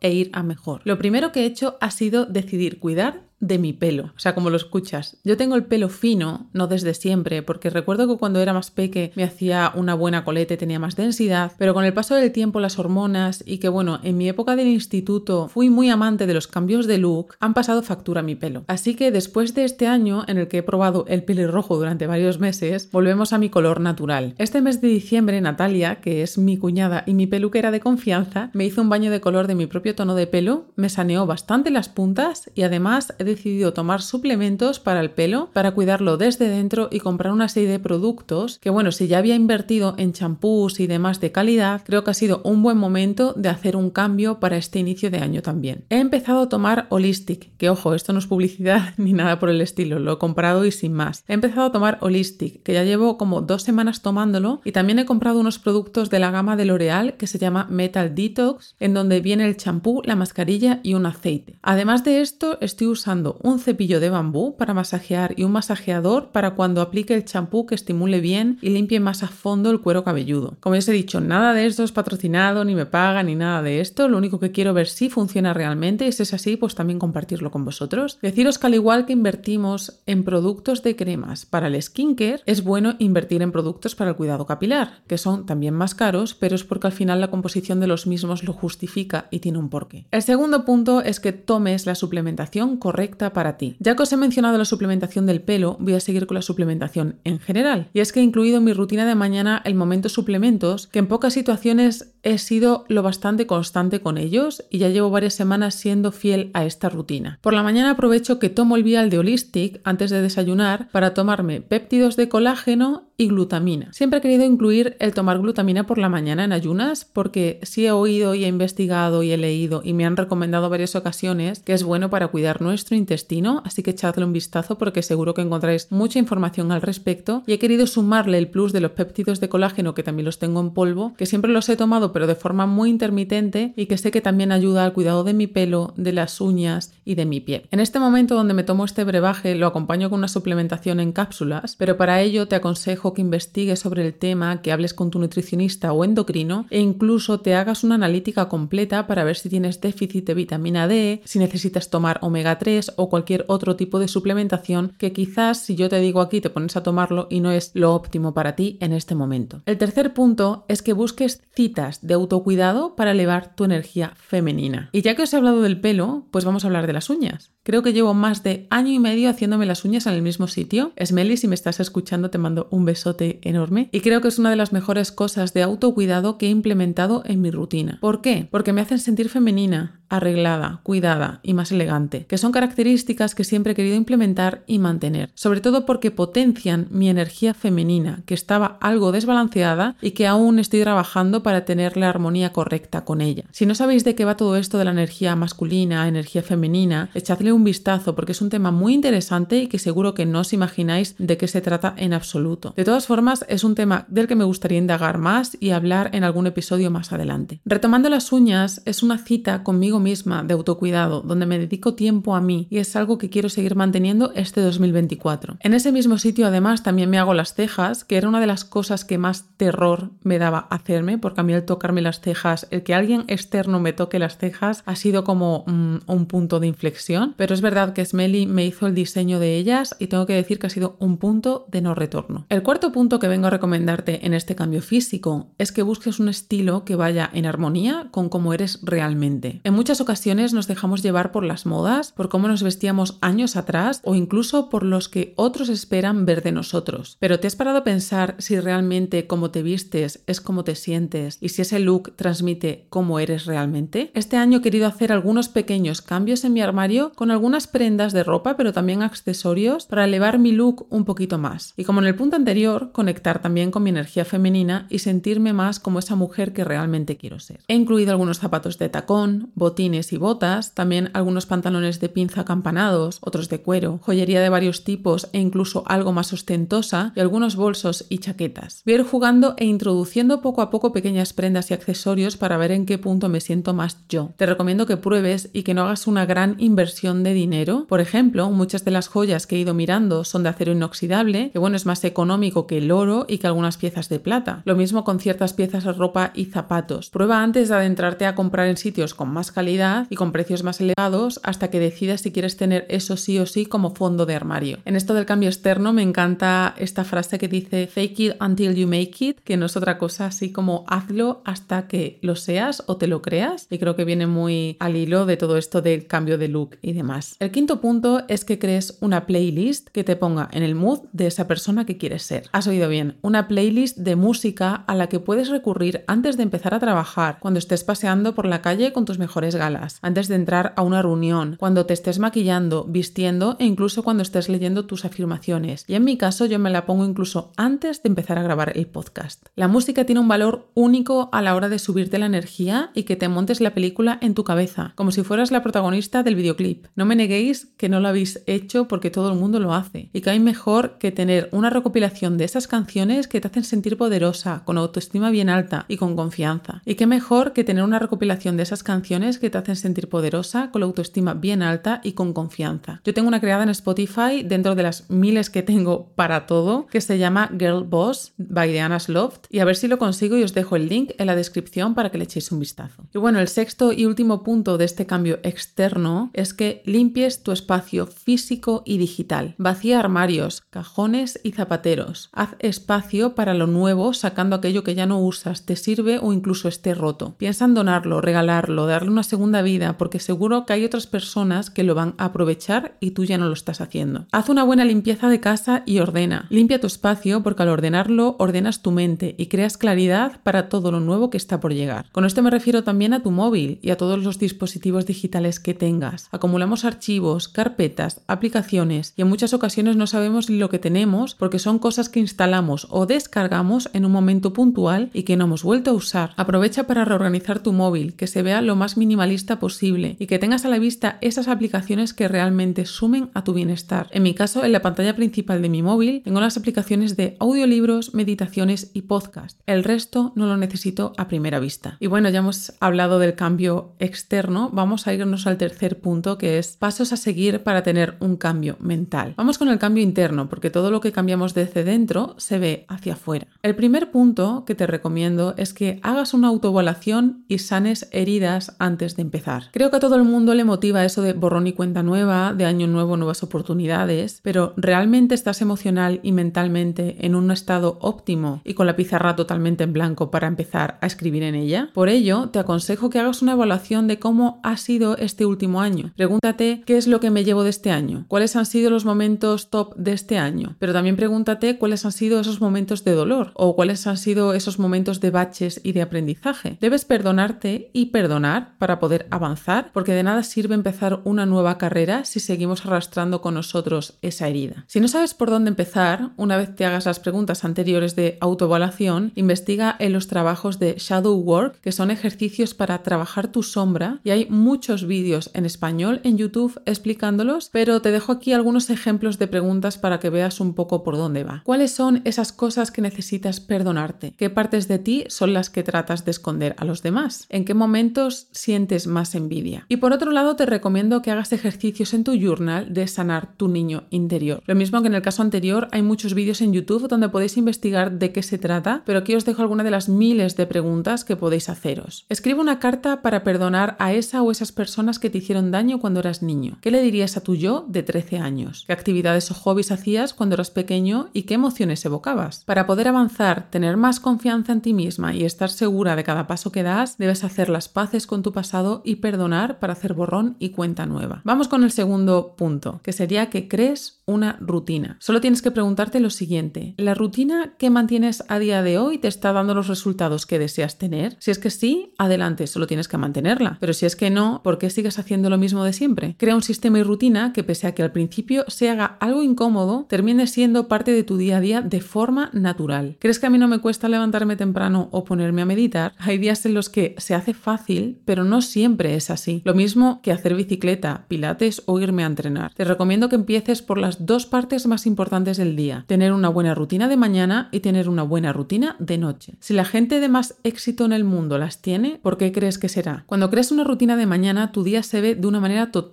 e 0.02 0.14
ir 0.14 0.30
a 0.34 0.44
mejor. 0.44 0.82
Lo 0.84 0.98
primero 0.98 1.32
que 1.32 1.42
he 1.42 1.46
hecho 1.46 1.78
ha 1.82 1.92
sido 1.92 2.26
decidir 2.26 2.80
cuidar 2.80 3.24
de 3.44 3.59
mi 3.59 3.74
pelo. 3.74 4.12
O 4.16 4.20
sea, 4.20 4.34
como 4.34 4.50
lo 4.50 4.56
escuchas. 4.58 5.18
Yo 5.24 5.36
tengo 5.38 5.56
el 5.56 5.66
pelo 5.66 5.90
fino, 5.90 6.50
no 6.54 6.68
desde 6.68 6.94
siempre, 6.94 7.44
porque 7.44 7.70
recuerdo 7.70 8.08
que 8.08 8.18
cuando 8.18 8.40
era 8.40 8.54
más 8.54 8.72
peque 8.72 9.12
me 9.16 9.24
hacía 9.24 9.72
una 9.76 9.94
buena 9.94 10.24
coleta 10.24 10.54
y 10.54 10.58
tenía 10.58 10.80
más 10.80 10.96
densidad, 10.96 11.52
pero 11.58 11.74
con 11.74 11.84
el 11.84 11.94
paso 11.94 12.16
del 12.16 12.31
tiempo, 12.31 12.62
las 12.62 12.80
hormonas 12.80 13.44
y 13.46 13.58
que 13.58 13.68
bueno, 13.68 14.00
en 14.04 14.18
mi 14.18 14.30
época 14.30 14.56
del 14.56 14.68
instituto 14.68 15.50
fui 15.50 15.70
muy 15.70 15.90
amante 15.90 16.26
de 16.26 16.34
los 16.34 16.48
cambios 16.48 16.88
de 16.88 16.98
look, 16.98 17.36
han 17.40 17.54
pasado 17.54 17.84
factura 17.84 18.22
a 18.22 18.24
mi 18.24 18.36
pelo. 18.36 18.64
Así 18.68 18.96
que 18.96 19.12
después 19.12 19.54
de 19.54 19.66
este 19.66 19.88
año 19.88 20.24
en 20.28 20.38
el 20.38 20.48
que 20.48 20.60
he 20.60 20.64
probado 20.64 21.06
el 21.10 21.24
pelirrojo 21.24 21.75
durante 21.75 22.08
varios 22.08 22.40
meses, 22.40 22.90
volvemos 22.92 23.34
a 23.34 23.38
mi 23.38 23.50
color 23.50 23.81
natural. 23.81 24.36
Este 24.38 24.62
mes 24.62 24.80
de 24.80 24.88
diciembre, 24.88 25.42
Natalia, 25.42 25.96
que 25.96 26.22
es 26.22 26.38
mi 26.38 26.58
cuñada 26.58 27.04
y 27.06 27.14
mi 27.14 27.28
peluquera 27.28 27.72
de 27.72 27.81
confianza, 27.81 28.52
me 28.54 28.66
hizo 28.66 28.81
un 28.81 28.90
baño 28.90 29.12
de 29.12 29.20
color 29.20 29.48
de 29.48 29.56
mi 29.56 29.66
propio 29.66 29.96
tono 29.96 30.16
de 30.16 30.28
pelo, 30.28 30.68
me 30.75 30.88
saneó 30.88 31.25
bastante 31.25 31.72
las 31.72 31.90
puntas 31.90 32.50
y 32.56 32.62
además 32.62 33.14
he 33.20 33.33
decidido 33.36 33.74
tomar 33.74 34.02
suplementos 34.02 34.80
para 34.80 35.00
el 35.00 35.12
pelo 35.12 35.50
para 35.54 35.72
cuidarlo 35.72 36.18
desde 36.18 36.48
dentro 36.48 36.90
y 36.92 37.00
comprar 37.00 37.34
una 37.34 37.50
serie 37.50 37.70
de 37.70 37.80
productos 37.80 38.60
que 38.60 38.70
bueno, 38.70 38.92
si 38.92 39.08
ya 39.08 39.18
había 39.18 39.36
invertido 39.36 39.96
en 39.98 40.14
champús 40.14 40.80
y 40.80 40.88
demás 40.88 41.20
de 41.20 41.32
calidad, 41.32 41.82
creo 41.86 42.04
que 42.04 42.12
ha 42.12 42.16
sido 42.16 42.42
un 42.44 42.64
buen 42.64 42.78
momento 42.78 43.34
de 43.36 43.50
hacer 43.50 43.76
un 43.76 43.90
cambio 43.90 44.40
para 44.40 44.58
este 44.58 44.80
inicio 44.80 45.10
de 45.10 45.20
año 45.20 45.42
también. 45.42 45.86
He 45.90 46.00
empezado 46.00 46.42
a 46.42 46.50
tomar 46.50 46.88
Holistic, 46.90 47.56
que 47.58 47.70
ojo, 47.70 47.94
esto 47.94 48.14
no 48.14 48.20
es 48.20 48.28
publicidad 48.28 48.94
ni 48.98 49.14
nada 49.14 49.40
por 49.40 49.50
el 49.50 49.62
estilo, 49.62 50.00
lo 50.00 50.14
he 50.14 50.18
comprado 50.18 50.66
y 50.66 50.72
sin 50.72 50.94
más. 50.94 51.24
He 51.28 51.34
empezado 51.34 51.68
a 51.68 51.72
tomar 51.72 51.98
Holistic, 52.02 52.64
que 52.64 52.74
ya 52.74 52.84
llevo 52.84 53.18
como 53.18 53.42
dos 53.42 53.64
semanas 53.64 54.02
tomándolo 54.02 54.62
y 54.64 54.72
también 54.72 55.00
he 55.00 55.06
comprado 55.06 55.40
unos 55.40 55.60
productos 55.60 56.10
de 56.10 56.20
la 56.20 56.32
gama 56.32 56.56
de 56.56 56.66
L'Oreal 56.66 57.18
que 57.18 57.28
se 57.28 57.40
llama 57.40 57.68
Metal 57.70 58.14
Detox, 58.14 58.76
en 58.80 58.94
donde 58.94 59.22
viene 59.22 59.46
el 59.46 59.58
champú, 59.58 60.02
la 60.04 60.16
mascarilla 60.16 60.80
y 60.84 60.94
un 60.94 61.06
aceite. 61.06 61.60
Además 61.62 62.04
de 62.04 62.22
esto, 62.22 62.58
estoy 62.62 62.88
usando 62.88 63.12
un 63.44 63.59
cepillo 63.59 64.00
de 64.00 64.10
bambú 64.10 64.56
para 64.57 64.74
masajear 64.74 65.33
y 65.38 65.44
un 65.44 65.51
masajeador 65.51 66.31
para 66.31 66.56
cuando 66.56 66.81
aplique 66.81 67.13
el 67.13 67.25
champú 67.25 67.65
que 67.65 67.75
estimule 67.75 68.21
bien 68.21 68.57
y 68.62 68.69
limpie 68.69 69.00
más 69.00 69.21
a 69.21 69.27
fondo 69.27 69.69
el 69.69 69.81
cuero 69.81 70.04
cabelludo. 70.04 70.57
Como 70.60 70.75
os 70.75 70.88
he 70.88 70.92
dicho, 70.92 71.21
nada 71.21 71.54
de 71.54 71.65
esto 71.65 71.83
es 71.83 71.92
patrocinado, 71.92 72.65
ni 72.65 72.74
me 72.74 72.88
paga, 72.88 73.21
ni 73.21 73.36
nada 73.36 73.62
de 73.62 73.81
esto. 73.81 74.07
Lo 74.07 74.18
único 74.18 74.39
que 74.39 74.51
quiero 74.51 74.74
ver 74.74 74.88
si 74.88 75.10
funciona 75.10 75.54
realmente 75.54 76.07
y 76.07 76.12
si 76.12 76.24
es 76.24 76.33
así, 76.33 76.57
pues 76.57 76.75
también 76.75 77.00
compartirlo 77.00 77.51
con 77.51 77.65
vosotros. 77.65 78.18
Deciros 78.21 78.57
que 78.57 78.68
al 78.68 78.74
igual 78.74 79.06
que 79.06 79.13
invertimos 79.13 80.01
en 80.06 80.24
productos 80.24 80.81
de 80.81 80.95
cremas 80.95 81.45
para 81.45 81.68
el 81.68 81.81
skincare, 81.81 82.42
es 82.45 82.63
bueno 82.63 82.95
invertir 82.98 83.42
en 83.42 83.51
productos 83.51 83.95
para 83.95 84.12
el 84.12 84.16
cuidado 84.16 84.45
capilar, 84.48 85.04
que 85.07 85.19
son 85.19 85.45
también 85.45 85.75
más 85.75 85.94
caros, 85.94 86.33
pero 86.33 86.56
es 86.56 86.63
porque 86.63 86.88
al 86.88 86.94
final 86.94 87.21
la 87.21 87.30
composición 87.30 87.80
de 87.80 87.88
los 87.88 88.07
mismos 88.07 88.44
lo 88.44 88.54
justifica 88.54 89.27
y 89.30 89.39
tiene 89.39 89.59
un 89.59 89.69
porqué. 89.69 90.07
El 90.12 90.24
segundo 90.24 90.66
punto 90.66 91.01
es 91.01 91.19
que 91.19 91.33
tomes 91.33 91.86
la 91.86 91.95
suplementación 91.95 92.77
correcta 92.77 93.03
para 93.10 93.58
ti. 93.58 93.76
Ya 93.80 93.96
que 93.96 94.04
os 94.04 94.12
he 94.12 94.18
mencionado 94.18 94.58
la 94.58 94.66
suplementación 94.66 95.26
del 95.26 95.42
pelo, 95.42 95.78
voy 95.80 95.94
a 95.94 96.00
seguir 96.00 96.28
con 96.28 96.36
la 96.36 96.42
suplementación 96.42 97.20
en 97.24 97.40
general. 97.40 97.90
Y 97.94 98.00
es 98.00 98.12
que 98.12 98.20
he 98.20 98.24
incluido 98.24 98.58
en 98.58 98.64
mi 98.64 98.74
rutina 98.74 99.06
de 99.06 99.16
mañana 99.16 99.62
el 99.66 99.76
momento 99.76 100.10
suplementos, 100.10 100.88
que 100.88 101.00
en 101.00 101.08
pocas 101.08 101.34
situaciones 101.34 102.12
he 102.24 102.38
sido 102.38 102.86
lo 102.88 103.04
bastante 103.04 103.46
constante 103.46 104.00
con 104.00 104.18
ellos 104.18 104.64
y 104.70 104.80
ya 104.80 104.90
llevo 104.90 105.10
varias 105.10 105.34
semanas 105.34 105.75
siendo 105.75 106.12
fiel 106.12 106.50
a 106.54 106.66
esta 106.66 106.90
rutina. 106.90 107.38
Por 107.42 107.54
la 107.54 107.64
mañana 107.64 107.92
aprovecho 107.92 108.40
que 108.40 108.50
tomo 108.50 108.78
el 108.78 108.84
vial 108.84 109.10
de 109.10 109.20
Holistic 109.20 109.81
antes 109.84 110.10
de 110.10 110.22
desayunar 110.22 110.88
para 110.92 111.14
tomarme 111.14 111.62
péptidos 111.62 112.16
de 112.16 112.30
colágeno 112.30 113.04
y 113.18 113.28
glutamina. 113.28 113.92
Siempre 113.94 114.20
he 114.20 114.22
querido 114.22 114.44
incluir 114.44 114.96
el 115.00 115.14
tomar 115.14 115.40
glutamina 115.40 115.86
por 115.86 115.98
la 115.98 116.10
mañana 116.10 116.44
en 116.44 116.52
ayunas 116.52 117.06
porque 117.06 117.60
sí 117.64 117.86
he 117.86 117.92
oído 117.92 118.34
y 118.34 118.46
he 118.46 118.48
investigado 118.48 119.22
y 119.22 119.31
he 119.31 119.38
leído 119.38 119.81
y 119.84 119.94
me 119.94 120.06
han 120.06 120.18
recomendado 120.18 120.69
varias 120.69 120.96
ocasiones 120.96 121.60
que 121.60 121.74
es 121.74 121.84
bueno 121.84 122.10
para 122.10 122.30
cuidar 122.30 122.62
nuestro 122.62 122.96
intestino, 122.96 123.62
así 123.66 123.84
que 123.84 123.92
echadle 123.92 124.26
un 124.26 124.34
vistazo 124.34 124.78
porque 124.78 125.04
seguro 125.04 125.34
que 125.34 125.42
encontráis 125.42 125.92
mucha 125.92 126.19
información 126.19 126.72
al 126.72 126.81
respecto 126.81 127.44
y 127.46 127.54
he 127.54 127.60
querido 127.60 127.86
sumarle 127.86 128.38
el 128.38 128.48
plus 128.48 128.74
de 128.74 128.80
los 128.80 128.92
péptidos 128.92 129.40
de 129.40 129.50
colágeno 129.50 129.94
que 129.94 130.04
también 130.04 130.26
los 130.26 130.40
tengo 130.40 130.62
en 130.62 130.72
polvo, 130.72 131.14
que 131.18 131.26
siempre 131.26 131.52
los 131.52 131.69
he 131.69 131.76
tomado 131.76 132.12
pero 132.13 132.27
de 132.27 132.36
forma 132.36 132.65
muy 132.65 132.89
intermitente 132.89 133.74
y 133.75 133.88
que 133.88 133.98
sé 133.98 134.12
que 134.12 134.21
también 134.21 134.51
ayuda 134.51 134.86
al 134.86 134.94
cuidado 134.94 135.24
de 135.24 135.33
mi 135.33 135.48
pelo, 135.48 135.94
de 135.98 136.13
las 136.13 136.39
uñas 136.39 136.94
y 137.04 137.15
de 137.15 137.25
mi 137.25 137.42
piel. 137.42 137.68
En 137.71 137.80
este 137.80 138.00
momento 138.00 138.36
donde 138.36 138.54
me 138.54 138.63
tomo 138.63 138.86
este 138.86 139.04
brebaje 139.04 139.56
lo 139.56 139.68
acompaño 139.68 140.10
con 140.10 140.19
una 140.19 140.27
suplementación 140.27 141.00
en 141.00 141.12
cápsulas, 141.12 141.75
pero 141.77 141.98
para 141.98 142.21
ello 142.21 142.48
te 142.48 142.56
aconsejo 142.56 143.13
que 143.13 143.21
investigues 143.21 143.80
sobre 143.80 144.06
el 144.06 144.13
tema, 144.13 144.62
que 144.62 144.71
hables 144.71 144.94
con 144.94 145.10
tu 145.10 145.19
nutricionista 145.19 145.94
o 145.94 146.04
endocrino 146.04 146.65
e 146.69 146.80
incluso 146.80 147.39
te 147.39 147.56
hagas 147.56 147.83
una 147.83 147.95
analítica 147.95 148.48
completa 148.48 149.07
para 149.07 149.24
ver 149.24 149.36
si 149.36 149.50
tienes 149.50 149.81
déficit 149.81 150.25
de 150.25 150.33
vitamina 150.33 150.88
D, 150.88 151.21
si 151.25 151.39
necesitas 151.39 151.89
tomar 151.89 152.19
omega 152.21 152.59
3 152.59 152.94
o 152.95 153.09
cualquier 153.09 153.45
otro 153.48 153.75
tipo 153.75 154.00
de 154.00 154.07
suplementación 154.07 154.94
que 154.98 155.13
quizás 155.13 155.59
si 155.59 155.75
yo 155.75 155.89
te 155.89 156.00
digo 156.00 156.21
aquí 156.21 156.42
te 156.42 156.50
pones 156.50 156.75
a 156.75 156.83
tomarlo 156.83 157.27
y 157.30 157.39
no 157.39 157.51
es 157.51 157.71
lo 157.74 157.94
óptimo 157.94 158.33
para 158.33 158.56
ti 158.56 158.77
en 158.80 158.94
este 158.94 159.16
momento. 159.16 159.62
El 159.66 159.77
tercer 159.77 160.13
punto 160.13 160.66
es 160.68 160.81
que 160.81 160.94
busques 160.94 161.42
citas 161.56 162.03
de 162.04 162.14
autocuidado 162.14 162.96
para 162.96 163.12
elevar 163.12 163.56
tu 163.56 163.64
energía 163.64 164.14
femenina. 164.16 164.90
Y 164.92 165.02
ya 165.02 165.16
que 165.16 165.24
os 165.24 165.34
he 165.34 165.38
hablado 165.38 165.62
del 165.62 165.80
pelo, 165.80 166.28
pues 166.32 166.46
vamos 166.46 166.64
a 166.64 166.68
hablar 166.68 166.86
de 166.86 166.94
las 166.94 167.10
uñas. 167.10 167.53
Creo 167.65 167.81
que 167.81 167.94
llevo 167.94 168.13
más 168.13 168.44
de 168.44 168.68
año 168.69 168.92
y 168.92 169.00
medio 169.00 169.30
haciéndome 169.30 169.65
las 169.65 169.86
uñas 169.86 170.06
en 170.06 170.13
el 170.13 170.21
mismo 170.21 170.48
sitio. 170.50 170.92
Esmeli, 170.98 171.38
si 171.38 171.48
me 171.48 171.56
estás 171.56 171.80
escuchando, 171.80 172.30
te 172.30 172.38
mando 172.38 172.68
un 172.71 172.83
besote 172.83 173.39
enorme. 173.42 173.88
Y 173.94 174.01
creo 174.01 174.19
que 174.19 174.27
es 174.27 174.38
una 174.38 174.50
de 174.50 174.57
las 174.57 174.74
mejores 174.74 175.13
cosas 175.13 175.54
de 175.54 175.63
autocuidado 175.63 176.38
que 176.38 176.48
he 176.48 176.50
implementado 176.50 177.24
en 177.25 177.39
mi 177.39 177.51
rutina. 177.51 178.00
¿Por 178.01 178.19
qué? 178.19 178.50
Porque 178.51 178.74
me 178.74 178.81
hacen 178.81 179.00
sentir 179.00 179.30
femenina, 179.30 180.01
arreglada, 180.10 180.81
cuidada 180.83 181.39
y 181.42 181.54
más 181.54 181.71
elegante, 181.71 182.25
que 182.27 182.38
son 182.38 182.51
características 182.51 183.33
que 183.33 183.44
siempre 183.44 183.71
he 183.71 183.75
querido 183.75 183.95
implementar 183.95 184.63
y 184.68 184.77
mantener, 184.77 185.31
sobre 185.33 185.62
todo 185.62 185.86
porque 185.86 186.12
potencian 186.12 186.88
mi 186.92 187.09
energía 187.09 187.54
femenina, 187.54 188.21
que 188.25 188.33
estaba 188.33 188.77
algo 188.81 189.12
desbalanceada 189.12 189.95
y 190.01 190.12
que 190.12 190.27
aún 190.27 190.59
estoy 190.59 190.81
trabajando 190.81 191.44
para 191.44 191.66
tener 191.66 191.98
la 191.98 192.09
armonía 192.09 192.51
correcta 192.51 193.06
con 193.06 193.21
ella. 193.21 193.45
Si 193.51 193.66
no 193.66 193.74
sabéis 193.74 194.04
de 194.04 194.13
qué 194.13 194.25
va 194.25 194.38
todo 194.38 194.56
esto 194.56 194.77
de 194.77 194.86
la 194.86 194.92
energía 194.92 195.36
masculina, 195.36 196.07
energía 196.07 196.44
femenina, 196.44 197.09
echadle 197.16 197.53
un 197.54 197.64
vistazo 197.64 198.16
porque 198.16 198.34
es 198.34 198.42
un 198.42 198.50
tema 198.50 198.72
muy 198.72 198.94
interesante 198.94 199.58
y 199.58 199.68
que 199.68 199.80
seguro 199.80 200.14
que 200.14 200.26
no 200.26 200.42
os 200.42 200.54
imagináis 200.54 201.16
de 201.18 201.38
qué 201.38 201.48
se 201.48 201.62
trata 201.62 201.94
en 201.98 202.14
absoluto. 202.14 202.74
De 202.76 202.84
todas 202.84 203.08
formas, 203.08 203.46
es 203.48 203.64
un 203.64 203.76
tema 203.76 204.06
del 204.08 204.28
que 204.28 204.36
me 204.36 204.44
gustaría 204.44 204.78
indagar 204.78 205.18
más 205.18 205.58
y 205.60 205.72
hablar 205.72 206.10
en 206.14 206.24
algún 206.24 206.48
episodio 206.48 206.92
más 206.92 207.12
adelante. 207.12 207.62
Retomando 207.66 208.10
las 208.10 208.32
uñas, 208.32 208.82
es 208.86 209.04
una 209.04 209.18
cita 209.18 209.64
conmigo 209.64 210.00
misma 210.00 210.44
de 210.44 210.54
autocuidado, 210.54 211.22
donde 211.22 211.46
me 211.46 211.60
dedico 211.60 211.96
tiempo 211.96 212.36
a 212.36 212.42
mí 212.42 212.68
y 212.70 212.78
es 212.78 212.96
algo 212.96 213.18
que 213.18 213.30
quiero 213.30 213.50
seguir 213.50 213.76
manteniendo 213.76 214.32
este 214.36 214.62
2024. 214.62 215.58
En 215.60 215.74
ese 215.74 215.92
mismo 215.92 216.18
sitio 216.18 216.48
además 216.48 216.84
también 216.84 217.10
me 217.10 217.20
hago 217.20 217.34
las 217.34 217.54
cejas, 217.54 218.04
que 218.04 218.18
era 218.18 218.28
una 218.28 218.40
de 218.40 218.48
las 218.48 218.66
cosas 218.66 219.06
que 219.06 219.18
más 219.18 219.46
terror 219.58 220.12
me 220.24 220.40
daba 220.40 220.68
hacerme, 220.70 221.18
porque 221.18 221.42
a 221.42 221.44
mí 221.44 221.54
el 221.54 221.66
tocarme 221.66 222.02
las 222.02 222.22
cejas, 222.22 222.68
el 222.72 222.84
que 222.84 222.94
alguien 222.94 223.26
externo 223.28 223.80
me 223.80 223.94
toque 223.94 224.20
las 224.20 224.38
cejas 224.38 224.84
ha 224.86 224.96
sido 224.96 225.24
como 225.24 225.64
mm, 225.68 225.98
un 226.08 226.26
punto 226.26 226.60
de 226.60 226.68
inflexión, 226.68 227.34
es 227.51 227.62
verdad 227.62 227.94
que 227.94 228.06
Smelly 228.06 228.45
me 228.45 228.66
hizo 228.66 228.88
el 228.88 228.95
diseño 228.95 229.40
de 229.40 229.57
ellas 229.57 229.95
y 230.00 230.07
tengo 230.07 230.25
que 230.25 230.34
decir 230.34 230.60
que 230.60 230.68
ha 230.68 230.69
sido 230.69 230.95
un 231.00 231.18
punto 231.18 231.66
de 231.69 231.81
no 231.81 231.95
retorno. 231.95 232.45
El 232.50 232.63
cuarto 232.63 232.92
punto 232.92 233.19
que 233.19 233.28
vengo 233.28 233.48
a 233.48 233.50
recomendarte 233.50 234.25
en 234.25 234.34
este 234.34 234.56
cambio 234.56 234.81
físico 234.81 235.48
es 235.57 235.72
que 235.72 235.81
busques 235.81 236.19
un 236.19 236.30
estilo 236.30 236.86
que 236.86 236.95
vaya 236.95 237.30
en 237.34 237.45
armonía 237.45 238.10
con 238.12 238.30
cómo 238.30 238.54
eres 238.54 238.80
realmente. 238.84 239.62
En 239.63 239.74
muchas 239.74 240.00
ocasiones 240.00 240.54
nos 240.54 240.68
dejamos 240.68 241.01
llevar 241.01 241.31
por 241.31 241.44
las 241.44 241.66
modas, 241.66 242.12
por 242.12 242.30
cómo 242.30 242.48
nos 242.48 242.63
vestíamos 242.63 243.18
años 243.22 243.56
atrás 243.56 244.01
o 244.04 244.16
incluso 244.16 244.69
por 244.69 244.84
los 244.84 245.10
que 245.10 245.34
otros 245.36 245.69
esperan 245.69 246.25
ver 246.25 246.44
de 246.44 246.51
nosotros. 246.51 247.18
Pero 247.19 247.40
¿te 247.40 247.48
has 247.48 247.56
parado 247.56 247.80
a 247.80 247.84
pensar 247.84 248.36
si 248.38 248.60
realmente 248.60 249.28
cómo 249.28 249.51
te 249.51 249.63
vistes 249.63 250.24
es 250.28 250.42
cómo 250.42 250.63
te 250.63 250.75
sientes 250.75 251.38
y 251.42 251.50
si 251.50 251.63
ese 251.63 251.80
look 251.80 252.16
transmite 252.16 252.86
cómo 252.90 253.19
eres 253.19 253.45
realmente? 253.45 254.12
Este 254.13 254.38
año 254.38 254.60
he 254.60 254.62
querido 254.62 254.88
hacer 254.88 255.12
algunos 255.12 255.50
pequeños 255.50 256.01
cambios 256.01 256.44
en 256.44 256.54
mi 256.54 256.62
armario 256.62 257.12
con 257.16 257.31
algunas 257.33 257.68
prendas 257.68 258.13
de 258.13 258.24
ropa, 258.24 258.56
pero 258.56 258.74
también 258.74 259.01
accesorios 259.01 259.85
para 259.85 260.06
elevar 260.06 260.39
mi 260.39 260.51
look 260.51 260.88
un 260.89 261.06
poquito 261.06 261.38
más. 261.38 261.74
Y 261.77 261.83
como 261.83 262.00
en 262.00 262.07
el 262.07 262.15
punto 262.15 262.35
anterior, 262.35 262.91
conectar 262.91 263.41
también 263.41 263.71
con 263.71 263.83
mi 263.83 263.89
energía 263.89 264.25
femenina 264.25 264.88
y 264.89 265.00
sentirme 265.00 265.53
más 265.53 265.80
como 265.80 266.00
esa 266.00 266.15
mujer 266.15 266.53
que 266.53 266.63
realmente 266.63 267.18
quiero 267.18 267.39
ser. 267.39 267.59
He 267.68 267.75
incluido 267.75 268.12
algunos 268.12 268.39
zapatos 268.39 268.77
de 268.77 268.89
tacón, 268.89 269.51
botines, 269.56 270.13
y 270.13 270.18
botas, 270.18 270.74
también 270.74 271.09
algunos 271.13 271.45
pantalones 271.45 272.00
de 272.00 272.09
pinza 272.09 272.41
acampanados, 272.41 273.19
otros 273.21 273.50
de 273.50 273.62
cuero, 273.62 274.00
joyería 274.01 274.41
de 274.41 274.50
varios 274.50 274.83
tipos 274.83 275.30
e 275.33 275.39
incluso 275.39 275.83
algo 275.88 276.12
más 276.12 276.33
ostentosa 276.33 277.13
y 277.15 277.19
algunos 277.19 277.56
bolsos 277.56 278.06
y 278.09 278.19
chaquetas. 278.19 278.81
Voy 278.85 278.94
a 278.94 278.97
ir 278.97 279.03
jugando 279.03 279.56
e 279.57 279.65
introduciendo 279.65 280.41
poco 280.41 280.62
a 280.62 280.69
poco 280.69 280.91
pequeñas 280.91 281.33
prendas 281.33 281.71
y 281.71 281.74
accesorios 281.74 282.38
para 282.38 282.57
ver 282.57 282.71
en 282.71 282.85
qué 282.85 282.97
punto 282.97 283.30
me 283.30 283.41
siento 283.41 283.74
más 283.74 283.97
yo. 284.09 284.31
Te 284.38 284.45
recomiendo 284.45 284.85
que 284.85 284.97
pruebes 284.97 285.50
y 285.53 285.63
que 285.63 285.74
no 285.74 285.83
hagas 285.83 286.07
una 286.07 286.25
gran 286.25 286.56
inversión 286.59 287.23
de 287.24 287.34
dinero. 287.34 287.86
Por 287.88 288.02
ejemplo, 288.02 288.50
muchas 288.52 288.86
de 288.86 288.92
las 288.92 289.08
joyas 289.08 289.48
que 289.48 289.56
he 289.56 289.60
ido 289.60 289.74
mirando 289.74 290.24
son 290.24 290.44
de 290.44 290.50
acero 290.50 290.72
inoxidable, 290.72 291.52
que 291.52 291.60
bueno, 291.60 291.75
es 291.75 291.86
más 291.86 292.04
económico 292.04 292.68
que 292.68 292.78
el 292.78 292.92
oro 292.92 293.25
y 293.28 293.38
que 293.38 293.48
algunas 293.48 293.78
piezas 293.78 294.10
de 294.10 294.20
plata. 294.20 294.62
Lo 294.66 294.75
mismo 294.75 295.04
con 295.04 295.20
ciertas 295.20 295.54
piezas 295.54 295.84
de 295.84 295.94
ropa 295.94 296.31
y 296.34 296.46
zapatos. 296.46 297.10
Prueba 297.10 297.42
antes 297.42 297.70
de 297.70 297.75
adentrarte 297.75 298.25
a 298.25 298.36
comprar 298.36 298.68
en 298.68 298.78
sitios 298.78 299.14
con 299.14 299.30
más 299.30 299.52
calidad 299.52 300.08
y 300.10 300.16
con 300.16 300.31
precios 300.31 300.64
más 300.64 300.81
elevados 300.81 301.40
hasta 301.44 301.70
que 301.70 301.80
decidas 301.80 302.22
si 302.22 302.31
quieres 302.31 302.58
tener 302.58 302.86
eso 302.90 303.18
sí 303.18 303.40
o 303.40 303.46
sí 303.46 303.66
como 303.66 303.96
fondo 303.96 304.26
de 304.26 304.36
armario. 304.36 304.80
En 304.86 304.96
esto 304.96 305.14
del 305.14 305.26
cambio 305.26 305.50
externo 305.50 305.94
me 305.94 306.02
encanta 306.02 306.74
esta 306.78 307.04
frase 307.04 307.40
que 307.40 307.48
dice 307.48 307.88
fake 307.88 308.19
it 308.19 308.34
until 308.42 308.76
you 308.76 308.88
make 308.88 309.14
it, 309.19 309.40
que 309.42 309.58
no 309.58 309.66
es 309.66 309.78
otra 309.78 309.98
cosa 309.98 310.28
así 310.28 310.52
como 310.52 310.86
hazlo 310.88 311.42
hasta 311.46 311.88
que 311.88 312.19
lo 312.22 312.36
seas 312.36 312.84
o 312.88 312.98
te 312.98 313.08
lo 313.08 313.22
creas 313.22 313.68
y 313.69 313.78
creo 313.78 313.96
que 313.96 314.06
viene 314.06 314.28
muy 314.28 314.78
al 314.80 314.96
hilo 314.96 315.26
de 315.26 315.38
todo 315.38 315.58
esto 315.58 315.81
del 315.81 316.08
cambio 316.08 316.38
de 316.38 316.48
look 316.48 316.78
y 316.81 316.94
demás. 316.94 317.12
El 317.39 317.51
quinto 317.51 317.81
punto 317.81 318.24
es 318.27 318.45
que 318.45 318.60
crees 318.60 318.98
una 319.01 319.25
playlist 319.25 319.89
que 319.89 320.04
te 320.04 320.16
ponga 320.16 320.49
en 320.52 320.64
el 320.64 320.76
mood 320.76 320.99
de 321.11 321.28
esa 321.28 321.47
persona 321.47 321.85
que 321.85 321.97
quieres 321.97 322.23
ser. 322.23 322.49
Has 322.52 322.68
oído 322.68 322.90
bien, 322.90 323.18
una 323.21 323.47
playlist 323.47 323.97
de 323.97 324.16
música 324.16 324.83
a 324.88 324.95
la 324.95 325.07
que 325.07 325.19
puedes 325.19 325.49
recurrir 325.49 326.04
antes 326.07 326.38
de 326.38 326.44
empezar 326.44 326.73
a 326.73 326.80
trabajar, 326.80 327.38
cuando 327.40 327.59
estés 327.59 327.83
paseando 327.83 328.35
por 328.35 328.45
la 328.45 328.61
calle 328.61 328.94
con 328.94 329.06
tus 329.06 329.19
mejores 329.19 329.56
galas, 329.56 329.99
antes 330.02 330.28
de 330.28 330.35
entrar 330.35 330.73
a 330.76 330.81
una 330.81 331.02
reunión, 331.02 331.56
cuando 331.59 331.85
te 331.85 331.94
estés 331.94 332.19
maquillando, 332.19 332.85
vistiendo 332.85 333.56
e 333.59 333.66
incluso 333.66 334.04
cuando 334.04 334.23
estés 334.23 334.49
leyendo 334.49 334.85
tus 334.85 335.06
afirmaciones. 335.06 335.85
Y 335.88 335.95
en 335.95 336.04
mi 336.04 336.18
caso 336.18 336.45
yo 336.45 336.59
me 336.59 336.69
la 336.69 336.85
pongo 336.85 337.06
incluso 337.06 337.52
antes 337.57 338.04
de 338.04 338.09
empezar 338.09 338.38
a 338.38 338.44
grabar 338.44 338.73
el 338.76 338.88
podcast. 338.88 339.45
La 339.56 339.68
música 339.68 340.06
tiene 340.06 340.21
un 340.21 340.28
valor 340.28 340.69
único 340.73 341.30
a 341.31 341.42
la 341.42 341.56
hora 341.56 341.69
de 341.69 341.80
subirte 341.80 342.19
la 342.19 342.26
energía 342.26 342.92
y 342.94 343.04
que 343.04 343.16
te 343.16 343.28
montes 343.28 343.61
la 343.61 343.73
película 343.73 344.18
en 344.21 344.33
tu 344.33 344.44
cabeza, 344.44 344.94
como 344.95 345.11
si 345.11 345.23
fueras 345.23 345.52
la 345.52 345.64
protagonista 345.64 346.23
del 346.23 346.35
videoclip. 346.35 346.88
Me 347.06 347.16
neguéis 347.16 347.74
que 347.78 347.90
no 347.90 348.00
lo 348.00 348.07
habéis 348.07 348.42
hecho 348.45 348.88
porque 348.88 349.10
todo 349.10 349.31
el 349.31 349.40
mundo 349.40 349.60
lo 349.60 349.74
hace. 349.74 350.10
Y 350.14 350.22
que 350.22 350.30
hay 350.30 350.40
mejor 350.40 350.98
que 350.98 351.12
tener 351.12 351.50
una 351.52 351.69
recopilación 351.69 352.38
de 352.38 352.45
esas 352.45 352.68
canciones 352.68 353.28
que 353.28 353.42
te 353.42 353.48
hacen 353.48 353.64
sentir 353.64 353.98
poderosa, 353.98 354.64
con 354.66 354.78
autoestima 354.78 355.30
bien 355.31 355.50
alta 355.50 355.86
y 355.88 355.98
con 355.98 356.16
confianza. 356.16 356.81
Y 356.86 356.95
qué 356.95 357.07
mejor 357.07 357.54
que 357.54 357.64
tener 357.64 357.83
una 357.83 358.00
recopilación 358.00 358.57
de 358.57 358.64
esas 358.64 358.83
canciones 358.83 359.40
que 359.40 359.50
te 359.50 359.57
hacen 359.57 359.76
sentir 359.76 360.10
poderosa, 360.10 360.69
con 360.72 360.81
la 360.81 360.88
autoestima 360.88 361.33
bien 361.33 361.62
alta 361.62 362.02
y 362.04 362.14
con 362.14 362.33
confianza. 362.33 363.02
Yo 363.04 363.14
tengo 363.14 363.28
una 363.28 363.42
creada 363.42 363.64
en 363.64 363.69
Spotify 363.69 364.44
dentro 364.44 364.76
de 364.76 364.83
las 364.83 365.10
miles 365.10 365.50
que 365.50 365.64
tengo 365.64 366.12
para 366.16 366.45
todo, 366.45 366.88
que 366.88 367.02
se 367.02 367.18
llama 367.18 367.50
Girl 367.57 367.83
Boss 367.83 368.33
by 368.38 368.72
Diana's 368.72 369.10
Loft, 369.10 369.45
y 369.50 369.60
a 369.60 369.66
ver 369.66 369.76
si 369.76 369.88
lo 369.88 369.98
consigo 369.98 370.38
y 370.38 370.44
os 370.44 370.54
dejo 370.54 370.76
el 370.76 370.88
link 370.88 371.12
en 371.18 371.28
la 371.28 371.36
descripción 371.36 371.95
para 371.95 372.12
que 372.12 372.18
le 372.18 372.26
echéis 372.26 372.52
un 372.52 372.60
vistazo. 372.60 373.07
Y 373.14 373.18
bueno, 373.18 373.40
el 373.40 373.48
sexto 373.48 373.92
y 373.92 374.06
último 374.06 374.44
punto 374.44 374.78
de 374.78 374.86
este 374.86 375.06
cambio 375.06 375.40
externo 375.44 376.31
es 376.33 376.54
que 376.54 376.82
limpies 376.85 377.44
tu 377.44 377.52
espacio 377.52 378.07
físico 378.07 378.83
y 378.85 378.97
digital. 378.97 379.56
Vacía 379.57 379.99
armarios, 379.99 380.61
cajones 380.69 381.40
y 381.44 381.52
zapateros. 381.52 382.30
Haz 382.33 382.56
espacio 382.59 383.35
para 383.35 383.54
lo 383.54 383.68
nuevo 383.68 384.13
sacando 384.13 384.56
aquello 384.56 384.83
que 384.83 384.95
ya 384.95 385.06
no 385.06 385.19
usas, 385.19 385.66
te 385.66 385.75
sirve 385.75 386.19
o 386.21 386.33
incluso 386.33 386.68
esté 386.68 386.94
roto. 386.94 387.35
Piensa 387.37 387.66
en 387.66 387.73
donarlo, 387.73 388.21
regalarlo, 388.21 388.87
darle 388.87 389.11
una 389.11 389.23
segunda 389.23 389.61
vida 389.61 389.97
porque 389.97 390.19
seguro 390.19 390.66
que 390.66 390.73
hay 390.73 390.85
otras 390.85 391.07
personas 391.07 391.69
que 391.69 391.83
lo 391.83 391.95
van 391.95 392.16
a 392.18 392.25
aprovechar 392.25 392.97
y 392.99 393.11
tú 393.11 393.25
ya 393.25 393.37
no 393.37 393.47
lo 393.47 393.54
estás 393.54 393.81
haciendo. 393.81 394.25
Haz 394.31 394.49
una 394.49 394.63
buena 394.63 394.85
limpieza 394.85 395.30
de 395.30 395.40
casa 395.40 395.83
y 395.85 395.99
ordena. 395.99 396.47
Limpia 396.49 396.81
tu 396.81 396.87
espacio 396.87 397.44
porque 397.44 397.63
al 397.63 397.69
ordenarlo 397.69 398.35
ordenas 398.40 398.81
tu 398.81 398.92
mente 398.92 399.35
y 399.37 399.47
creas 399.47 399.78
claridad 399.78 400.42
para 400.44 400.69
todo 400.69 400.92
lo 400.92 400.99
nuevo 400.99 401.30
que 401.30 401.37
está 401.37 401.59
por 401.59 401.73
llegar. 401.73 402.06
Con 402.11 402.25
esto 402.25 402.42
me 402.42 402.49
refiero 402.49 402.83
también 402.83 403.13
a 403.13 403.21
tu 403.21 403.31
móvil 403.31 403.80
y 403.81 403.92
a 403.92 403.97
todos 403.97 404.23
los 404.23 404.40
dispositivos 404.40 405.06
digitales 405.06 405.59
que 405.59 405.73
tengas. 405.73 406.28
Acumulamos 406.31 406.72
archivos, 406.83 407.47
carpetas, 407.47 408.21
aplicaciones 408.27 409.13
y 409.15 409.21
en 409.21 409.30
muchas 409.30 409.53
ocasiones 409.53 409.95
no 409.95 410.07
sabemos 410.07 410.49
lo 410.49 410.69
que 410.69 410.80
tenemos 410.80 411.35
porque 411.35 411.59
son 411.59 411.77
cosas 411.77 412.09
que 412.09 412.19
instalamos 412.19 412.87
o 412.89 413.06
descargamos 413.06 413.92
en 413.94 414.06
un 414.06 414.11
momento 414.11 414.51
puntual 414.53 415.11
y 415.13 415.23
que 415.23 415.37
no 415.37 415.45
hemos 415.45 415.63
vuelto 415.63 415.92
a 415.92 415.94
usar. 415.94 416.31
Aprovecha 416.35 416.87
para 416.87 417.06
reorganizar 417.06 417.59
tu 417.59 417.73
móvil, 417.73 418.15
que 418.15 418.25
se 418.25 418.42
vea 418.42 418.61
lo 418.61 418.75
más 418.75 418.97
minimalista 418.97 419.59
posible 419.59 420.15
y 420.19 420.25
que 420.25 420.39
tengas 420.39 420.65
a 420.65 420.69
la 420.69 420.80
vista 420.80 421.19
esas 421.21 421.47
aplicaciones 421.47 422.13
que 422.13 422.27
realmente 422.27 422.87
sumen 422.87 423.30
a 423.35 423.44
tu 423.44 423.53
bienestar. 423.53 424.07
En 424.11 424.23
mi 424.23 424.33
caso, 424.33 424.63
en 424.63 424.71
la 424.71 424.81
pantalla 424.81 425.15
principal 425.15 425.61
de 425.61 425.69
mi 425.69 425.83
móvil 425.83 426.21
tengo 426.23 426.42
las 426.42 426.57
aplicaciones 426.57 427.15
de 427.15 427.37
audiolibros, 427.39 428.15
meditaciones 428.15 428.89
y 428.94 429.03
podcast. 429.03 429.59
El 429.68 429.83
resto 429.83 430.33
no 430.35 430.47
lo 430.47 430.57
necesito 430.57 431.13
a 431.18 431.27
primera 431.27 431.59
vista. 431.59 431.97
Y 431.99 432.07
bueno, 432.07 432.30
ya 432.30 432.39
hemos 432.39 432.73
hablado 432.80 433.19
del 433.19 433.35
cambio 433.35 433.94
externo, 433.99 434.69
vamos 434.73 435.07
a 435.07 435.13
irnos 435.13 435.47
al 435.47 435.57
tercer 435.57 435.99
punto 435.99 436.37
que 436.37 436.57
es 436.57 436.63
pasos 436.68 437.14
a 437.14 437.18
seguir 437.18 437.64
para 437.64 437.84
tener 437.84 438.16
un 438.20 438.38
cambio 438.38 438.78
mental. 438.80 439.34
Vamos 439.38 439.58
con 439.58 439.70
el 439.70 439.80
cambio 439.80 440.04
interno, 440.04 440.50
porque 440.50 440.70
todo 440.70 440.92
lo 440.92 441.02
que 441.02 441.12
cambiamos 441.12 441.54
desde 441.54 441.84
dentro 441.84 442.36
se 442.38 442.60
ve 442.60 442.86
hacia 442.88 443.14
afuera. 443.14 443.48
El 443.62 443.76
primer 443.76 444.12
punto 444.12 444.64
que 444.66 444.76
te 444.76 444.88
recomiendo 444.88 445.54
es 445.58 445.74
que 445.74 446.00
hagas 446.04 446.34
una 446.34 446.48
autoevaluación 446.48 447.46
y 447.48 447.60
sanes 447.60 448.08
heridas 448.12 448.76
antes 448.80 449.16
de 449.16 449.22
empezar. 449.22 449.70
Creo 449.72 449.90
que 449.90 449.98
a 449.98 450.00
todo 450.00 450.16
el 450.16 450.24
mundo 450.24 450.54
le 450.54 450.64
motiva 450.64 451.06
eso 451.06 451.22
de 451.22 451.34
borrón 451.34 451.68
y 451.68 451.74
cuenta 451.74 452.04
nueva, 452.04 452.54
de 452.54 452.66
año 452.66 452.88
nuevo, 452.88 453.18
nuevas 453.18 453.44
oportunidades, 453.44 454.40
pero 454.44 454.74
¿realmente 454.78 455.36
estás 455.36 455.62
emocional 455.62 456.20
y 456.24 456.32
mentalmente 456.32 457.26
en 457.26 457.36
un 457.36 457.52
estado 457.52 457.98
óptimo 458.02 458.62
y 458.64 458.74
con 458.74 458.88
la 458.88 458.96
pizarra 458.96 459.36
totalmente 459.36 459.84
en 459.84 459.94
blanco 459.94 460.32
para 460.32 460.48
empezar 460.48 460.98
a 461.02 461.08
escribir 461.08 461.44
en 461.44 461.56
ella? 461.56 461.90
Por 461.94 462.10
ello, 462.10 462.50
te 462.50 462.60
aconsejo 462.60 463.10
que 463.10 463.20
hagas 463.20 463.42
una 463.42 463.54
evaluación 463.54 464.08
de 464.08 464.20
cómo 464.20 464.60
ha 464.64 464.78
sido 464.78 465.18
este 465.18 465.46
último 465.46 465.82
año. 465.82 466.12
Pregúntate 466.54 466.83
qué 466.86 466.98
es 466.98 467.07
lo 467.07 467.19
que 467.19 467.31
me 467.31 467.44
llevo 467.44 467.64
de 467.64 467.72
este 467.72 467.90
año, 467.90 468.26
cuáles 468.28 468.56
han 468.56 468.68
sido 468.68 468.92
los 468.92 469.06
momentos 469.06 469.72
top 469.72 469.95
de 469.95 470.14
este 470.14 470.38
año, 470.38 470.76
pero 470.78 470.94
también 470.94 471.16
pregúntate 471.16 471.80
cuáles 471.80 472.06
han 472.06 472.12
sido 472.12 472.40
esos 472.40 472.62
momentos 472.62 473.04
de 473.04 473.14
dolor 473.14 473.52
o 473.56 473.76
cuáles 473.76 474.06
han 474.06 474.18
sido 474.18 474.54
esos 474.54 474.78
momentos 474.78 475.19
de 475.19 475.31
baches 475.31 475.81
y 475.83 475.94
de 475.94 476.04
aprendizaje. 476.04 476.78
Debes 476.80 477.06
perdonarte 477.06 477.90
y 477.92 478.07
perdonar 478.07 478.78
para 478.78 479.00
poder 479.00 479.26
avanzar, 479.31 479.90
porque 479.94 480.14
de 480.14 480.22
nada 480.22 480.44
sirve 480.44 480.76
empezar 480.76 481.22
una 481.24 481.48
nueva 481.48 481.80
carrera 481.80 482.24
si 482.24 482.40
seguimos 482.40 482.86
arrastrando 482.86 483.42
con 483.42 483.56
nosotros 483.56 484.19
esa 484.22 484.48
herida. 484.48 484.86
Si 484.88 485.00
no 485.00 485.07
sabes 485.07 485.33
por 485.33 485.50
dónde 485.50 485.69
empezar, 485.69 486.33
una 486.38 486.57
vez 486.57 486.76
te 486.76 486.86
hagas 486.86 487.07
las 487.07 487.19
preguntas 487.19 487.66
anteriores 487.66 488.16
de 488.16 488.38
autoevaluación, 488.42 489.31
investiga 489.33 489.95
en 489.98 490.14
los 490.14 490.28
trabajos 490.28 490.78
de 490.78 490.98
Shadow 491.00 491.36
Work, 491.36 491.81
que 491.81 491.92
son 491.92 492.12
ejercicios 492.12 492.76
para 492.76 493.02
trabajar 493.02 493.52
tu 493.52 493.64
sombra, 493.64 494.19
y 494.24 494.30
hay 494.30 494.45
muchos 494.52 495.07
vídeos 495.07 495.50
en 495.56 495.66
español 495.66 496.22
en 496.24 496.38
YouTube 496.38 496.43
explicándolos, 496.85 497.69
pero 497.71 498.02
te 498.02 498.12
dejo 498.12 498.31
aquí 498.31 498.54
algunos 498.54 498.90
ejemplos 498.90 499.40
de 499.40 499.47
preguntas 499.47 499.97
para 499.97 500.19
que 500.19 500.30
veas 500.30 500.59
un 500.59 500.73
poco 500.73 501.04
por 501.04 501.18
dónde 501.18 501.44
va. 501.44 501.62
¿Cuáles 501.64 501.92
son 501.92 502.21
esas 502.26 502.52
cosas 502.52 502.92
que 502.92 503.02
necesitas 503.02 503.59
perdonarte? 503.59 504.33
¿Qué 504.38 504.50
partes 504.50 504.88
de 504.88 505.00
ti 505.00 505.26
son 505.28 505.54
las 505.54 505.69
que 505.69 505.83
tratas 505.83 506.26
de 506.26 506.31
esconder 506.31 506.76
a 506.78 506.85
los 506.85 507.04
demás? 507.04 507.45
¿En 507.50 507.66
qué 507.66 507.73
momentos 507.73 508.47
sientes 508.52 509.07
más 509.07 509.35
envidia? 509.35 509.85
Y 509.90 509.97
por 509.97 510.14
otro 510.14 510.31
lado, 510.31 510.56
te 510.56 510.66
recomiendo 510.66 511.21
que 511.21 511.31
hagas 511.31 511.54
ejercicios 511.54 512.13
en 512.13 512.23
tu 512.23 512.34
journal 512.36 512.93
de 512.93 513.08
sanar 513.08 513.56
tu 513.58 513.67
niño 513.67 514.04
interior. 514.10 514.62
Lo 514.65 514.76
mismo 514.76 515.02
que 515.02 515.08
en 515.08 515.15
el 515.15 515.21
caso 515.21 515.41
anterior, 515.41 515.88
hay 515.91 516.02
muchos 516.02 516.34
vídeos 516.34 516.62
en 516.62 516.73
YouTube 516.73 517.08
donde 517.08 517.30
podéis 517.30 517.58
investigar 517.58 518.12
de 518.12 518.32
qué 518.32 518.43
se 518.43 518.58
trata, 518.58 519.04
pero 519.06 519.19
aquí 519.19 519.36
os 519.36 519.45
dejo 519.45 519.62
algunas 519.62 519.86
de 519.86 519.91
las 519.91 520.10
miles 520.10 520.56
de 520.56 520.65
preguntas 520.65 521.23
que 521.23 521.36
podéis 521.36 521.69
haceros. 521.69 522.26
Escribe 522.30 522.60
una 522.60 522.80
carta 522.80 523.21
para 523.21 523.43
perdonar 523.43 523.95
a 524.00 524.13
esa 524.13 524.41
o 524.41 524.52
esas 524.52 524.71
personas 524.71 525.19
que 525.19 525.30
te 525.30 525.38
hicieron 525.38 525.71
daño 525.71 526.00
cuando 526.00 526.19
eras 526.19 526.33
niño. 526.41 526.78
¿Qué 526.82 526.89
le 526.89 527.02
dirías 527.02 527.38
a 527.38 527.41
tu 527.41 527.56
yo 527.56 527.86
de 527.88 528.02
13 528.02 528.39
años? 528.39 528.86
¿Qué 528.88 528.93
actividades 528.93 529.52
o 529.52 529.54
hobbies 529.54 529.91
hacías 529.91 530.34
cuando 530.34 530.56
eras 530.56 530.71
pequeño 530.71 531.30
y 531.34 531.43
qué 531.43 531.56
emociones 531.56 532.04
evocabas? 532.06 532.63
Para 532.63 532.88
poder 532.88 533.10
avanzar, 533.10 533.69
tener 533.69 533.97
más 533.97 534.19
confianza 534.19 534.71
en 534.71 534.82
ti 534.82 534.93
misma 534.93 535.36
y 535.36 535.43
estar 535.43 535.69
segura 535.69 536.15
de 536.15 536.23
cada 536.23 536.47
paso 536.47 536.71
que 536.71 536.84
das, 536.84 537.17
debes 537.17 537.43
hacer 537.43 537.69
las 537.69 537.89
paces 537.89 538.25
con 538.25 538.41
tu 538.41 538.52
pasado 538.54 539.02
y 539.06 539.17
perdonar 539.17 539.80
para 539.80 539.93
hacer 539.93 540.13
borrón 540.13 540.56
y 540.60 540.69
cuenta 540.69 541.06
nueva. 541.06 541.41
Vamos 541.43 541.67
con 541.67 541.84
el 541.84 541.91
segundo 541.91 542.56
punto, 542.58 543.02
que 543.04 543.13
sería 543.13 543.49
que 543.49 543.67
crees 543.67 544.21
una 544.25 544.58
rutina. 544.62 545.17
Solo 545.19 545.41
tienes 545.41 545.62
que 545.62 545.71
preguntarte 545.71 546.19
lo 546.19 546.30
siguiente, 546.30 546.95
¿la 546.97 547.13
rutina 547.13 547.73
que 547.78 547.89
mantienes 547.89 548.43
a 548.47 548.60
día 548.60 548.82
de 548.82 548.97
hoy 548.97 549.17
te 549.17 549.28
está 549.28 549.52
dando 549.52 549.73
los 549.73 549.88
resultados 549.88 550.45
que 550.45 550.60
deseas 550.60 550.97
tener? 550.97 551.36
Si 551.39 551.52
es 551.52 551.60
que 551.60 551.69
sí, 551.69 552.13
adelante, 552.17 552.67
solo 552.67 552.88
tienes 552.88 553.08
que 553.08 553.17
mantenerla. 553.17 553.78
Pero 553.80 553.93
si 553.93 554.06
es 554.06 554.15
que 554.15 554.30
no, 554.30 554.62
¿por 554.63 554.78
qué 554.78 554.89
sigues 554.89 555.19
haciendo 555.19 555.49
lo 555.49 555.58
mismo 555.58 555.84
de 555.84 555.93
siempre? 555.93 556.22
Crea 556.38 556.56
un 556.56 556.63
sistema 556.63 556.99
y 556.99 557.03
rutina 557.03 557.53
que 557.53 557.63
pese 557.63 557.88
a 557.88 557.93
que 557.93 558.03
al 558.03 558.12
principio 558.12 558.65
se 558.67 558.89
haga 558.89 559.17
algo 559.19 559.43
incómodo, 559.43 560.06
termine 560.10 560.47
siendo 560.47 560.88
parte 560.88 561.12
de 561.12 561.23
tu 561.23 561.38
día 561.38 561.58
a 561.58 561.62
día 561.62 561.82
de 561.82 562.01
forma 562.01 562.49
natural. 562.53 563.17
¿Crees 563.19 563.39
que 563.39 563.47
a 563.47 563.49
mí 563.49 563.58
no 563.58 563.67
me 563.67 563.80
cuesta 563.80 564.10
levantarme 564.10 564.56
temprano 564.56 565.10
o 565.12 565.23
ponerme 565.23 565.62
a 565.62 565.65
meditar? 565.65 566.13
Hay 566.17 566.38
días 566.38 566.65
en 566.65 566.73
los 566.73 566.89
que 566.89 567.15
se 567.17 567.36
hace 567.36 567.53
fácil, 567.53 568.21
pero 568.25 568.43
no 568.43 568.62
siempre 568.62 569.15
es 569.15 569.30
así. 569.30 569.62
Lo 569.65 569.73
mismo 569.73 570.21
que 570.21 570.32
hacer 570.32 570.56
bicicleta, 570.56 571.25
pilates 571.27 571.84
o 571.86 571.99
irme 571.99 572.23
a 572.23 572.27
entrenar. 572.27 572.73
Te 572.73 572.86
recomiendo 572.86 573.30
que 573.30 573.36
empieces 573.36 573.82
por 573.82 573.97
las 573.97 574.25
dos 574.25 574.45
partes 574.45 574.88
más 574.88 575.06
importantes 575.06 575.58
del 575.58 575.75
día, 575.75 576.06
tener 576.08 576.34
una 576.34 576.49
buena 576.49 576.75
rutina 576.75 577.08
de 577.08 577.17
mañana 577.17 577.69
y 577.71 577.82
tener 577.82 578.10
una 578.10 578.23
buena 578.23 578.53
rutina 578.53 578.95
de 578.99 579.17
noche. 579.17 579.56
Si 579.60 579.73
la 579.73 579.86
gente 579.86 580.19
de 580.19 580.30
más 580.30 580.56
éxito 580.63 581.06
en 581.06 581.13
el 581.13 581.23
mundo 581.23 581.58
las 581.58 581.82
tiene, 581.82 582.19
¿por 582.21 582.38
qué 582.38 582.51
crees 582.51 582.77
que 582.77 582.89
será? 582.89 583.23
Cuando 583.27 583.49
creas 583.49 583.71
una 583.71 583.84
rutina 583.84 584.15
de 584.15 584.25
mañana, 584.25 584.71
tu 584.71 584.84
día 584.84 585.03
se 585.03 585.21
ve 585.21 585.36
de 585.36 585.47
una 585.47 585.60
manera 585.60 585.91
totalmente 585.91 586.12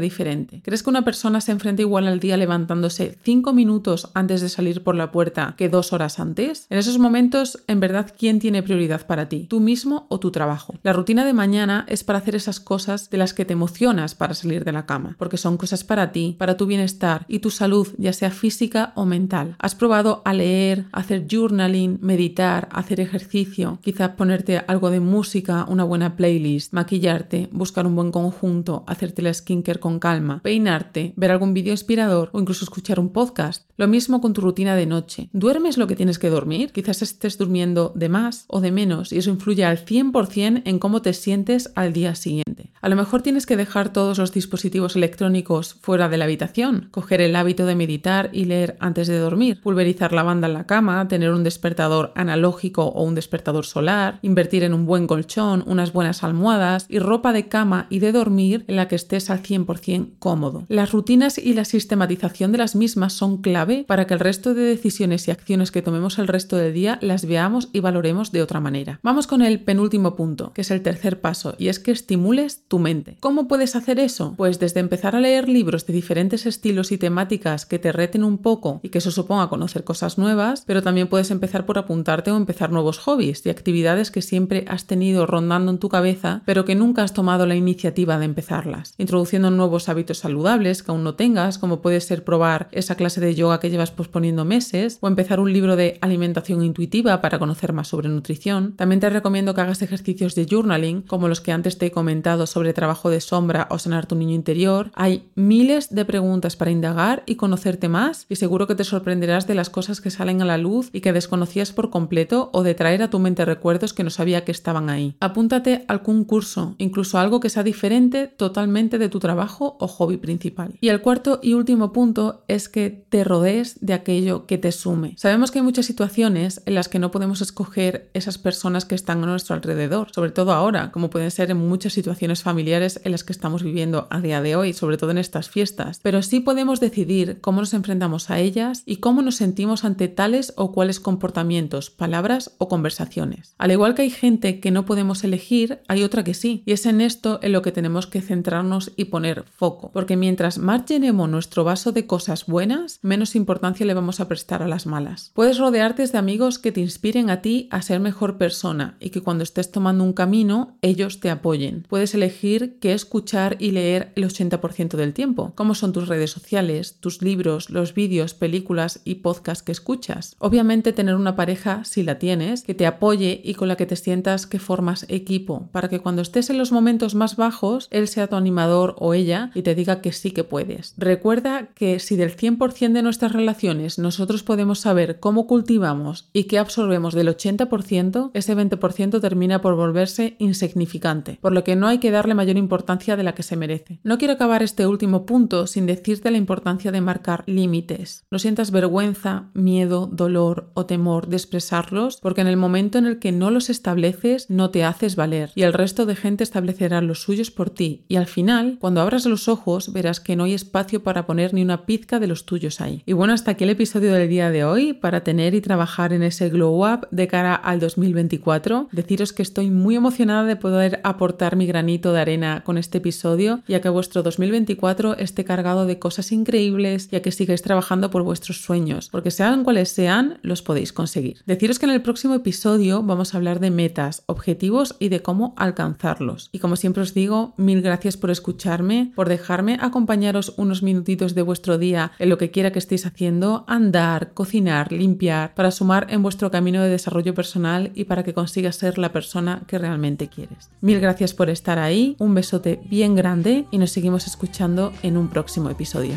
diferente. 0.00 0.62
¿Crees 0.64 0.82
que 0.82 0.90
una 0.90 1.04
persona 1.04 1.40
se 1.40 1.50
enfrenta 1.52 1.82
igual 1.82 2.06
al 2.06 2.20
día 2.20 2.36
levantándose 2.36 3.18
cinco 3.22 3.52
minutos 3.52 4.10
antes 4.14 4.40
de 4.40 4.48
salir 4.48 4.84
por 4.84 4.94
la 4.94 5.10
puerta 5.10 5.54
que 5.56 5.68
dos 5.68 5.92
horas 5.92 6.20
antes? 6.20 6.66
En 6.70 6.78
esos 6.78 6.98
momentos, 6.98 7.62
en 7.66 7.80
verdad, 7.80 8.12
¿quién 8.16 8.38
tiene 8.38 8.62
prioridad 8.62 9.06
para 9.06 9.28
ti? 9.28 9.46
¿Tú 9.48 9.60
mismo 9.60 10.06
o 10.08 10.20
tu 10.20 10.30
trabajo? 10.30 10.74
La 10.82 10.92
rutina 10.92 11.24
de 11.24 11.32
mañana 11.32 11.84
es 11.88 12.04
para 12.04 12.20
hacer 12.20 12.36
esas 12.36 12.60
cosas 12.60 13.10
de 13.10 13.18
las 13.18 13.34
que 13.34 13.44
te 13.44 13.54
emocionas 13.54 14.14
para 14.14 14.34
salir 14.34 14.64
de 14.64 14.72
la 14.72 14.86
cama, 14.86 15.16
porque 15.18 15.36
son 15.36 15.56
cosas 15.56 15.82
para 15.82 16.12
ti, 16.12 16.36
para 16.38 16.56
tu 16.56 16.66
bienestar 16.66 17.24
y 17.26 17.40
tu 17.40 17.50
salud, 17.50 17.88
ya 17.98 18.12
sea 18.12 18.30
física 18.30 18.92
o 18.94 19.04
mental. 19.04 19.56
¿Has 19.58 19.74
probado 19.74 20.22
a 20.24 20.32
leer, 20.32 20.86
hacer 20.92 21.26
journaling, 21.28 21.98
meditar, 22.00 22.68
hacer 22.70 23.00
ejercicio, 23.00 23.78
quizás 23.82 24.10
ponerte 24.10 24.62
algo 24.66 24.90
de 24.90 25.00
música, 25.00 25.64
una 25.68 25.84
buena 25.84 26.16
playlist, 26.16 26.72
maquillarte, 26.72 27.48
buscar 27.50 27.86
un 27.86 27.96
buen 27.96 28.12
conjunto, 28.12 28.84
hacerte 28.86 29.22
la 29.22 29.29
skincare 29.34 29.80
con 29.80 29.98
calma, 29.98 30.40
peinarte, 30.42 31.12
ver 31.16 31.30
algún 31.30 31.54
vídeo 31.54 31.72
inspirador 31.72 32.30
o 32.32 32.40
incluso 32.40 32.64
escuchar 32.64 33.00
un 33.00 33.10
podcast? 33.10 33.64
Lo 33.76 33.88
mismo 33.88 34.20
con 34.20 34.32
tu 34.32 34.40
rutina 34.40 34.76
de 34.76 34.86
noche. 34.86 35.28
¿Duermes 35.32 35.78
lo 35.78 35.86
que 35.86 35.96
tienes 35.96 36.18
que 36.18 36.30
dormir? 36.30 36.72
Quizás 36.72 37.02
estés 37.02 37.38
durmiendo 37.38 37.92
de 37.94 38.08
más 38.08 38.44
o 38.48 38.60
de 38.60 38.72
menos 38.72 39.12
y 39.12 39.18
eso 39.18 39.30
influye 39.30 39.64
al 39.64 39.84
100% 39.84 40.62
en 40.64 40.78
cómo 40.78 41.02
te 41.02 41.12
sientes 41.12 41.72
al 41.74 41.92
día 41.92 42.14
siguiente. 42.14 42.70
A 42.82 42.88
lo 42.88 42.96
mejor 42.96 43.20
tienes 43.20 43.44
que 43.44 43.56
dejar 43.56 43.92
todos 43.92 44.18
los 44.18 44.32
dispositivos 44.32 44.96
electrónicos 44.96 45.76
fuera 45.82 46.08
de 46.08 46.16
la 46.16 46.24
habitación, 46.24 46.88
coger 46.90 47.20
el 47.20 47.36
hábito 47.36 47.66
de 47.66 47.74
meditar 47.74 48.30
y 48.32 48.46
leer 48.46 48.76
antes 48.80 49.06
de 49.06 49.18
dormir, 49.18 49.60
pulverizar 49.60 50.12
la 50.12 50.22
banda 50.22 50.48
en 50.48 50.54
la 50.54 50.66
cama, 50.66 51.06
tener 51.08 51.30
un 51.30 51.44
despertador 51.44 52.12
analógico 52.14 52.86
o 52.86 53.02
un 53.02 53.14
despertador 53.14 53.66
solar, 53.66 54.18
invertir 54.22 54.64
en 54.64 54.72
un 54.72 54.86
buen 54.86 55.06
colchón, 55.06 55.62
unas 55.66 55.92
buenas 55.92 56.24
almohadas 56.24 56.86
y 56.88 56.98
ropa 56.98 57.32
de 57.32 57.48
cama 57.48 57.86
y 57.90 57.98
de 57.98 58.12
dormir 58.12 58.64
en 58.66 58.76
la 58.76 58.88
que 58.88 58.96
estés 58.96 59.19
al 59.28 59.42
100% 59.42 60.12
cómodo. 60.18 60.64
Las 60.68 60.92
rutinas 60.92 61.36
y 61.36 61.52
la 61.52 61.66
sistematización 61.66 62.52
de 62.52 62.58
las 62.58 62.76
mismas 62.76 63.12
son 63.12 63.38
clave 63.38 63.84
para 63.86 64.06
que 64.06 64.14
el 64.14 64.20
resto 64.20 64.54
de 64.54 64.62
decisiones 64.62 65.28
y 65.28 65.30
acciones 65.30 65.70
que 65.70 65.82
tomemos 65.82 66.18
el 66.18 66.28
resto 66.28 66.56
del 66.56 66.72
día 66.72 66.98
las 67.02 67.26
veamos 67.26 67.68
y 67.72 67.80
valoremos 67.80 68.32
de 68.32 68.42
otra 68.42 68.60
manera. 68.60 69.00
Vamos 69.02 69.26
con 69.26 69.42
el 69.42 69.60
penúltimo 69.60 70.16
punto, 70.16 70.52
que 70.54 70.62
es 70.62 70.70
el 70.70 70.82
tercer 70.82 71.20
paso, 71.20 71.54
y 71.58 71.68
es 71.68 71.78
que 71.78 71.90
estimules 71.90 72.62
tu 72.68 72.78
mente. 72.78 73.16
¿Cómo 73.20 73.48
puedes 73.48 73.76
hacer 73.76 73.98
eso? 73.98 74.34
Pues 74.36 74.58
desde 74.58 74.80
empezar 74.80 75.16
a 75.16 75.20
leer 75.20 75.48
libros 75.48 75.86
de 75.86 75.92
diferentes 75.92 76.46
estilos 76.46 76.92
y 76.92 76.98
temáticas 76.98 77.66
que 77.66 77.78
te 77.78 77.92
reten 77.92 78.24
un 78.24 78.38
poco 78.38 78.80
y 78.82 78.90
que 78.90 78.98
eso 78.98 79.10
suponga 79.10 79.48
conocer 79.48 79.84
cosas 79.84 80.18
nuevas, 80.18 80.64
pero 80.66 80.82
también 80.82 81.08
puedes 81.08 81.30
empezar 81.30 81.66
por 81.66 81.78
apuntarte 81.78 82.30
o 82.30 82.36
empezar 82.36 82.70
nuevos 82.70 82.98
hobbies 82.98 83.44
y 83.44 83.50
actividades 83.50 84.10
que 84.10 84.22
siempre 84.22 84.64
has 84.68 84.86
tenido 84.86 85.26
rondando 85.26 85.72
en 85.72 85.78
tu 85.78 85.88
cabeza, 85.88 86.42
pero 86.44 86.64
que 86.64 86.74
nunca 86.74 87.02
has 87.02 87.14
tomado 87.14 87.46
la 87.46 87.56
iniciativa 87.56 88.18
de 88.18 88.24
empezarlas. 88.24 88.94
Introduciendo 89.10 89.50
nuevos 89.50 89.88
hábitos 89.88 90.18
saludables 90.18 90.84
que 90.84 90.92
aún 90.92 91.02
no 91.02 91.16
tengas, 91.16 91.58
como 91.58 91.82
puede 91.82 92.00
ser 92.00 92.22
probar 92.22 92.68
esa 92.70 92.94
clase 92.94 93.20
de 93.20 93.34
yoga 93.34 93.58
que 93.58 93.68
llevas 93.68 93.90
posponiendo 93.90 94.44
meses 94.44 94.98
o 95.00 95.08
empezar 95.08 95.40
un 95.40 95.52
libro 95.52 95.74
de 95.74 95.98
alimentación 96.00 96.62
intuitiva 96.62 97.20
para 97.20 97.40
conocer 97.40 97.72
más 97.72 97.88
sobre 97.88 98.08
nutrición. 98.08 98.76
También 98.76 99.00
te 99.00 99.10
recomiendo 99.10 99.52
que 99.52 99.62
hagas 99.62 99.82
ejercicios 99.82 100.36
de 100.36 100.46
journaling, 100.48 101.02
como 101.02 101.26
los 101.26 101.40
que 101.40 101.50
antes 101.50 101.76
te 101.76 101.86
he 101.86 101.90
comentado 101.90 102.46
sobre 102.46 102.72
trabajo 102.72 103.10
de 103.10 103.20
sombra 103.20 103.66
o 103.72 103.80
sanar 103.80 104.06
tu 104.06 104.14
niño 104.14 104.36
interior. 104.36 104.92
Hay 104.94 105.28
miles 105.34 105.92
de 105.92 106.04
preguntas 106.04 106.54
para 106.54 106.70
indagar 106.70 107.24
y 107.26 107.34
conocerte 107.34 107.88
más 107.88 108.26
y 108.28 108.36
seguro 108.36 108.68
que 108.68 108.76
te 108.76 108.84
sorprenderás 108.84 109.48
de 109.48 109.56
las 109.56 109.70
cosas 109.70 110.00
que 110.00 110.12
salen 110.12 110.40
a 110.40 110.44
la 110.44 110.56
luz 110.56 110.88
y 110.92 111.00
que 111.00 111.12
desconocías 111.12 111.72
por 111.72 111.90
completo 111.90 112.50
o 112.52 112.62
de 112.62 112.76
traer 112.76 113.02
a 113.02 113.10
tu 113.10 113.18
mente 113.18 113.44
recuerdos 113.44 113.92
que 113.92 114.04
no 114.04 114.10
sabía 114.10 114.44
que 114.44 114.52
estaban 114.52 114.88
ahí. 114.88 115.16
Apúntate 115.18 115.84
a 115.88 115.94
algún 115.94 116.22
curso, 116.22 116.76
incluso 116.78 117.18
algo 117.18 117.40
que 117.40 117.50
sea 117.50 117.64
diferente 117.64 118.28
totalmente 118.28 118.99
de 119.00 119.08
tu 119.08 119.18
trabajo 119.18 119.76
o 119.80 119.88
hobby 119.88 120.16
principal. 120.16 120.76
Y 120.80 120.88
el 120.88 121.00
cuarto 121.00 121.40
y 121.42 121.54
último 121.54 121.92
punto 121.92 122.44
es 122.46 122.68
que 122.68 122.90
te 122.90 123.24
rodees 123.24 123.78
de 123.80 123.94
aquello 123.94 124.46
que 124.46 124.58
te 124.58 124.70
sume. 124.70 125.14
Sabemos 125.16 125.50
que 125.50 125.58
hay 125.58 125.64
muchas 125.64 125.86
situaciones 125.86 126.62
en 126.66 126.74
las 126.74 126.88
que 126.88 126.98
no 126.98 127.10
podemos 127.10 127.40
escoger 127.40 128.10
esas 128.14 128.38
personas 128.38 128.84
que 128.84 128.94
están 128.94 129.22
a 129.24 129.26
nuestro 129.26 129.54
alrededor, 129.54 130.08
sobre 130.14 130.30
todo 130.30 130.52
ahora, 130.52 130.92
como 130.92 131.10
pueden 131.10 131.30
ser 131.30 131.50
en 131.50 131.56
muchas 131.56 131.92
situaciones 131.92 132.42
familiares 132.42 133.00
en 133.04 133.12
las 133.12 133.24
que 133.24 133.32
estamos 133.32 133.62
viviendo 133.62 134.06
a 134.10 134.20
día 134.20 134.42
de 134.42 134.56
hoy, 134.56 134.72
sobre 134.72 134.96
todo 134.96 135.10
en 135.10 135.18
estas 135.18 135.48
fiestas, 135.48 136.00
pero 136.02 136.22
sí 136.22 136.40
podemos 136.40 136.80
decidir 136.80 137.40
cómo 137.40 137.60
nos 137.60 137.74
enfrentamos 137.74 138.30
a 138.30 138.38
ellas 138.38 138.82
y 138.86 138.96
cómo 138.96 139.22
nos 139.22 139.36
sentimos 139.36 139.84
ante 139.84 140.08
tales 140.08 140.52
o 140.56 140.72
cuales 140.72 141.00
comportamientos, 141.00 141.90
palabras 141.90 142.52
o 142.58 142.68
conversaciones. 142.68 143.54
Al 143.58 143.70
igual 143.70 143.94
que 143.94 144.02
hay 144.02 144.10
gente 144.10 144.60
que 144.60 144.70
no 144.70 144.84
podemos 144.84 145.24
elegir, 145.24 145.80
hay 145.88 146.02
otra 146.02 146.24
que 146.24 146.34
sí, 146.34 146.62
y 146.66 146.72
es 146.72 146.86
en 146.86 147.00
esto 147.00 147.38
en 147.42 147.52
lo 147.52 147.62
que 147.62 147.72
tenemos 147.72 148.06
que 148.06 148.20
centrarnos 148.20 148.89
y 148.96 149.06
poner 149.06 149.44
foco, 149.44 149.90
porque 149.92 150.16
mientras 150.16 150.58
más 150.58 150.86
llenemos 150.86 151.28
nuestro 151.28 151.62
vaso 151.62 151.92
de 151.92 152.06
cosas 152.06 152.46
buenas, 152.46 152.98
menos 153.02 153.36
importancia 153.36 153.86
le 153.86 153.94
vamos 153.94 154.18
a 154.20 154.26
prestar 154.28 154.62
a 154.62 154.68
las 154.68 154.86
malas. 154.86 155.30
Puedes 155.34 155.58
rodearte 155.58 156.00
de 156.08 156.18
amigos 156.18 156.58
que 156.58 156.72
te 156.72 156.80
inspiren 156.80 157.28
a 157.28 157.42
ti 157.42 157.68
a 157.70 157.82
ser 157.82 158.00
mejor 158.00 158.38
persona 158.38 158.96
y 159.00 159.10
que 159.10 159.20
cuando 159.20 159.44
estés 159.44 159.70
tomando 159.70 160.02
un 160.02 160.14
camino, 160.14 160.78
ellos 160.80 161.20
te 161.20 161.28
apoyen. 161.28 161.84
Puedes 161.88 162.14
elegir 162.14 162.78
qué 162.80 162.94
escuchar 162.94 163.56
y 163.58 163.72
leer 163.72 164.12
el 164.16 164.24
80% 164.24 164.96
del 164.96 165.12
tiempo, 165.12 165.52
cómo 165.54 165.74
son 165.74 165.92
tus 165.92 166.08
redes 166.08 166.30
sociales, 166.30 166.96
tus 167.00 167.20
libros, 167.20 167.68
los 167.68 167.92
vídeos, 167.92 168.32
películas 168.32 169.00
y 169.04 169.16
podcasts 169.16 169.62
que 169.62 169.72
escuchas. 169.72 170.36
Obviamente 170.38 170.94
tener 170.94 171.16
una 171.16 171.36
pareja, 171.36 171.84
si 171.84 172.02
la 172.02 172.18
tienes, 172.18 172.62
que 172.62 172.74
te 172.74 172.86
apoye 172.86 173.42
y 173.44 173.54
con 173.54 173.68
la 173.68 173.76
que 173.76 173.86
te 173.86 173.96
sientas 173.96 174.46
que 174.46 174.58
formas 174.58 175.04
equipo, 175.08 175.68
para 175.72 175.88
que 175.88 176.00
cuando 176.00 176.22
estés 176.22 176.48
en 176.48 176.56
los 176.56 176.72
momentos 176.72 177.14
más 177.14 177.36
bajos, 177.36 177.88
él 177.90 178.08
sea 178.08 178.28
tu 178.28 178.36
animador 178.36 178.79
o 178.98 179.14
ella 179.14 179.50
y 179.54 179.62
te 179.62 179.74
diga 179.74 180.00
que 180.00 180.12
sí 180.12 180.30
que 180.30 180.44
puedes. 180.44 180.94
Recuerda 180.96 181.68
que 181.74 181.98
si 181.98 182.16
del 182.16 182.36
100% 182.36 182.92
de 182.92 183.02
nuestras 183.02 183.32
relaciones 183.32 183.98
nosotros 183.98 184.42
podemos 184.42 184.80
saber 184.80 185.20
cómo 185.20 185.46
cultivamos 185.46 186.28
y 186.32 186.44
qué 186.44 186.58
absorbemos 186.58 187.14
del 187.14 187.28
80%, 187.28 188.30
ese 188.34 188.56
20% 188.56 189.20
termina 189.20 189.60
por 189.60 189.76
volverse 189.76 190.36
insignificante, 190.38 191.38
por 191.40 191.52
lo 191.52 191.64
que 191.64 191.76
no 191.76 191.86
hay 191.86 191.98
que 191.98 192.10
darle 192.10 192.34
mayor 192.34 192.56
importancia 192.56 193.16
de 193.16 193.22
la 193.22 193.34
que 193.34 193.42
se 193.42 193.56
merece. 193.56 194.00
No 194.02 194.18
quiero 194.18 194.34
acabar 194.34 194.62
este 194.62 194.86
último 194.86 195.26
punto 195.26 195.66
sin 195.66 195.86
decirte 195.86 196.30
la 196.30 196.38
importancia 196.38 196.92
de 196.92 197.00
marcar 197.00 197.44
límites. 197.46 198.24
No 198.30 198.38
sientas 198.38 198.70
vergüenza, 198.70 199.50
miedo, 199.54 200.08
dolor 200.10 200.70
o 200.74 200.86
temor 200.86 201.28
de 201.28 201.36
expresarlos, 201.36 202.18
porque 202.22 202.40
en 202.40 202.46
el 202.46 202.56
momento 202.56 202.98
en 202.98 203.06
el 203.06 203.18
que 203.18 203.32
no 203.32 203.50
los 203.50 203.70
estableces 203.70 204.48
no 204.48 204.70
te 204.70 204.84
haces 204.84 205.16
valer 205.16 205.52
y 205.54 205.62
el 205.62 205.72
resto 205.72 206.06
de 206.06 206.16
gente 206.16 206.44
establecerá 206.44 207.00
los 207.00 207.22
suyos 207.22 207.50
por 207.50 207.70
ti 207.70 208.04
y 208.08 208.16
al 208.16 208.26
final, 208.26 208.69
cuando 208.78 209.00
abras 209.00 209.26
los 209.26 209.48
ojos, 209.48 209.92
verás 209.92 210.20
que 210.20 210.36
no 210.36 210.44
hay 210.44 210.54
espacio 210.54 211.02
para 211.02 211.26
poner 211.26 211.54
ni 211.54 211.62
una 211.62 211.86
pizca 211.86 212.18
de 212.18 212.26
los 212.26 212.44
tuyos 212.44 212.80
ahí. 212.80 213.02
Y 213.06 213.12
bueno, 213.12 213.32
hasta 213.32 213.52
aquí 213.52 213.64
el 213.64 213.70
episodio 213.70 214.12
del 214.12 214.28
día 214.28 214.50
de 214.50 214.64
hoy 214.64 214.92
para 214.92 215.22
tener 215.22 215.54
y 215.54 215.60
trabajar 215.60 216.12
en 216.12 216.22
ese 216.22 216.48
glow 216.48 216.86
up 216.86 217.08
de 217.10 217.28
cara 217.28 217.54
al 217.54 217.80
2024. 217.80 218.88
Deciros 218.92 219.32
que 219.32 219.42
estoy 219.42 219.70
muy 219.70 219.96
emocionada 219.96 220.44
de 220.44 220.56
poder 220.56 221.00
aportar 221.04 221.56
mi 221.56 221.66
granito 221.66 222.12
de 222.12 222.20
arena 222.20 222.62
con 222.64 222.78
este 222.78 222.98
episodio 222.98 223.62
y 223.66 223.74
a 223.74 223.80
que 223.80 223.88
vuestro 223.88 224.22
2024 224.22 225.16
esté 225.16 225.44
cargado 225.44 225.86
de 225.86 225.98
cosas 225.98 226.32
increíbles 226.32 227.08
y 227.10 227.20
que 227.20 227.32
sigáis 227.32 227.62
trabajando 227.62 228.10
por 228.10 228.22
vuestros 228.22 228.62
sueños, 228.62 229.08
porque 229.10 229.30
sean 229.30 229.64
cuales 229.64 229.90
sean, 229.90 230.38
los 230.42 230.62
podéis 230.62 230.92
conseguir. 230.92 231.42
Deciros 231.46 231.78
que 231.78 231.86
en 231.86 231.92
el 231.92 232.02
próximo 232.02 232.34
episodio 232.34 233.02
vamos 233.02 233.34
a 233.34 233.36
hablar 233.36 233.60
de 233.60 233.70
metas, 233.70 234.22
objetivos 234.26 234.96
y 234.98 235.08
de 235.08 235.22
cómo 235.22 235.54
alcanzarlos. 235.56 236.48
Y 236.52 236.58
como 236.58 236.76
siempre 236.76 237.02
os 237.02 237.14
digo, 237.14 237.54
mil 237.56 237.82
gracias 237.82 238.16
por 238.16 238.30
escucharme, 238.60 239.12
por 239.14 239.28
dejarme 239.28 239.78
acompañaros 239.80 240.52
unos 240.58 240.82
minutitos 240.82 241.34
de 241.34 241.42
vuestro 241.42 241.78
día 241.78 242.12
en 242.18 242.28
lo 242.28 242.36
que 242.36 242.50
quiera 242.50 242.72
que 242.72 242.78
estéis 242.78 243.06
haciendo, 243.06 243.64
andar, 243.66 244.32
cocinar, 244.34 244.92
limpiar, 244.92 245.54
para 245.54 245.70
sumar 245.70 246.06
en 246.10 246.22
vuestro 246.22 246.50
camino 246.50 246.82
de 246.82 246.90
desarrollo 246.90 247.34
personal 247.34 247.90
y 247.94 248.04
para 248.04 248.22
que 248.22 248.34
consigas 248.34 248.76
ser 248.76 248.98
la 248.98 249.12
persona 249.12 249.62
que 249.66 249.78
realmente 249.78 250.28
quieres. 250.28 250.70
Mil 250.82 251.00
gracias 251.00 251.32
por 251.32 251.48
estar 251.48 251.78
ahí, 251.78 252.16
un 252.18 252.34
besote 252.34 252.80
bien 252.84 253.14
grande 253.14 253.64
y 253.70 253.78
nos 253.78 253.92
seguimos 253.92 254.26
escuchando 254.26 254.92
en 255.02 255.16
un 255.16 255.28
próximo 255.28 255.70
episodio. 255.70 256.16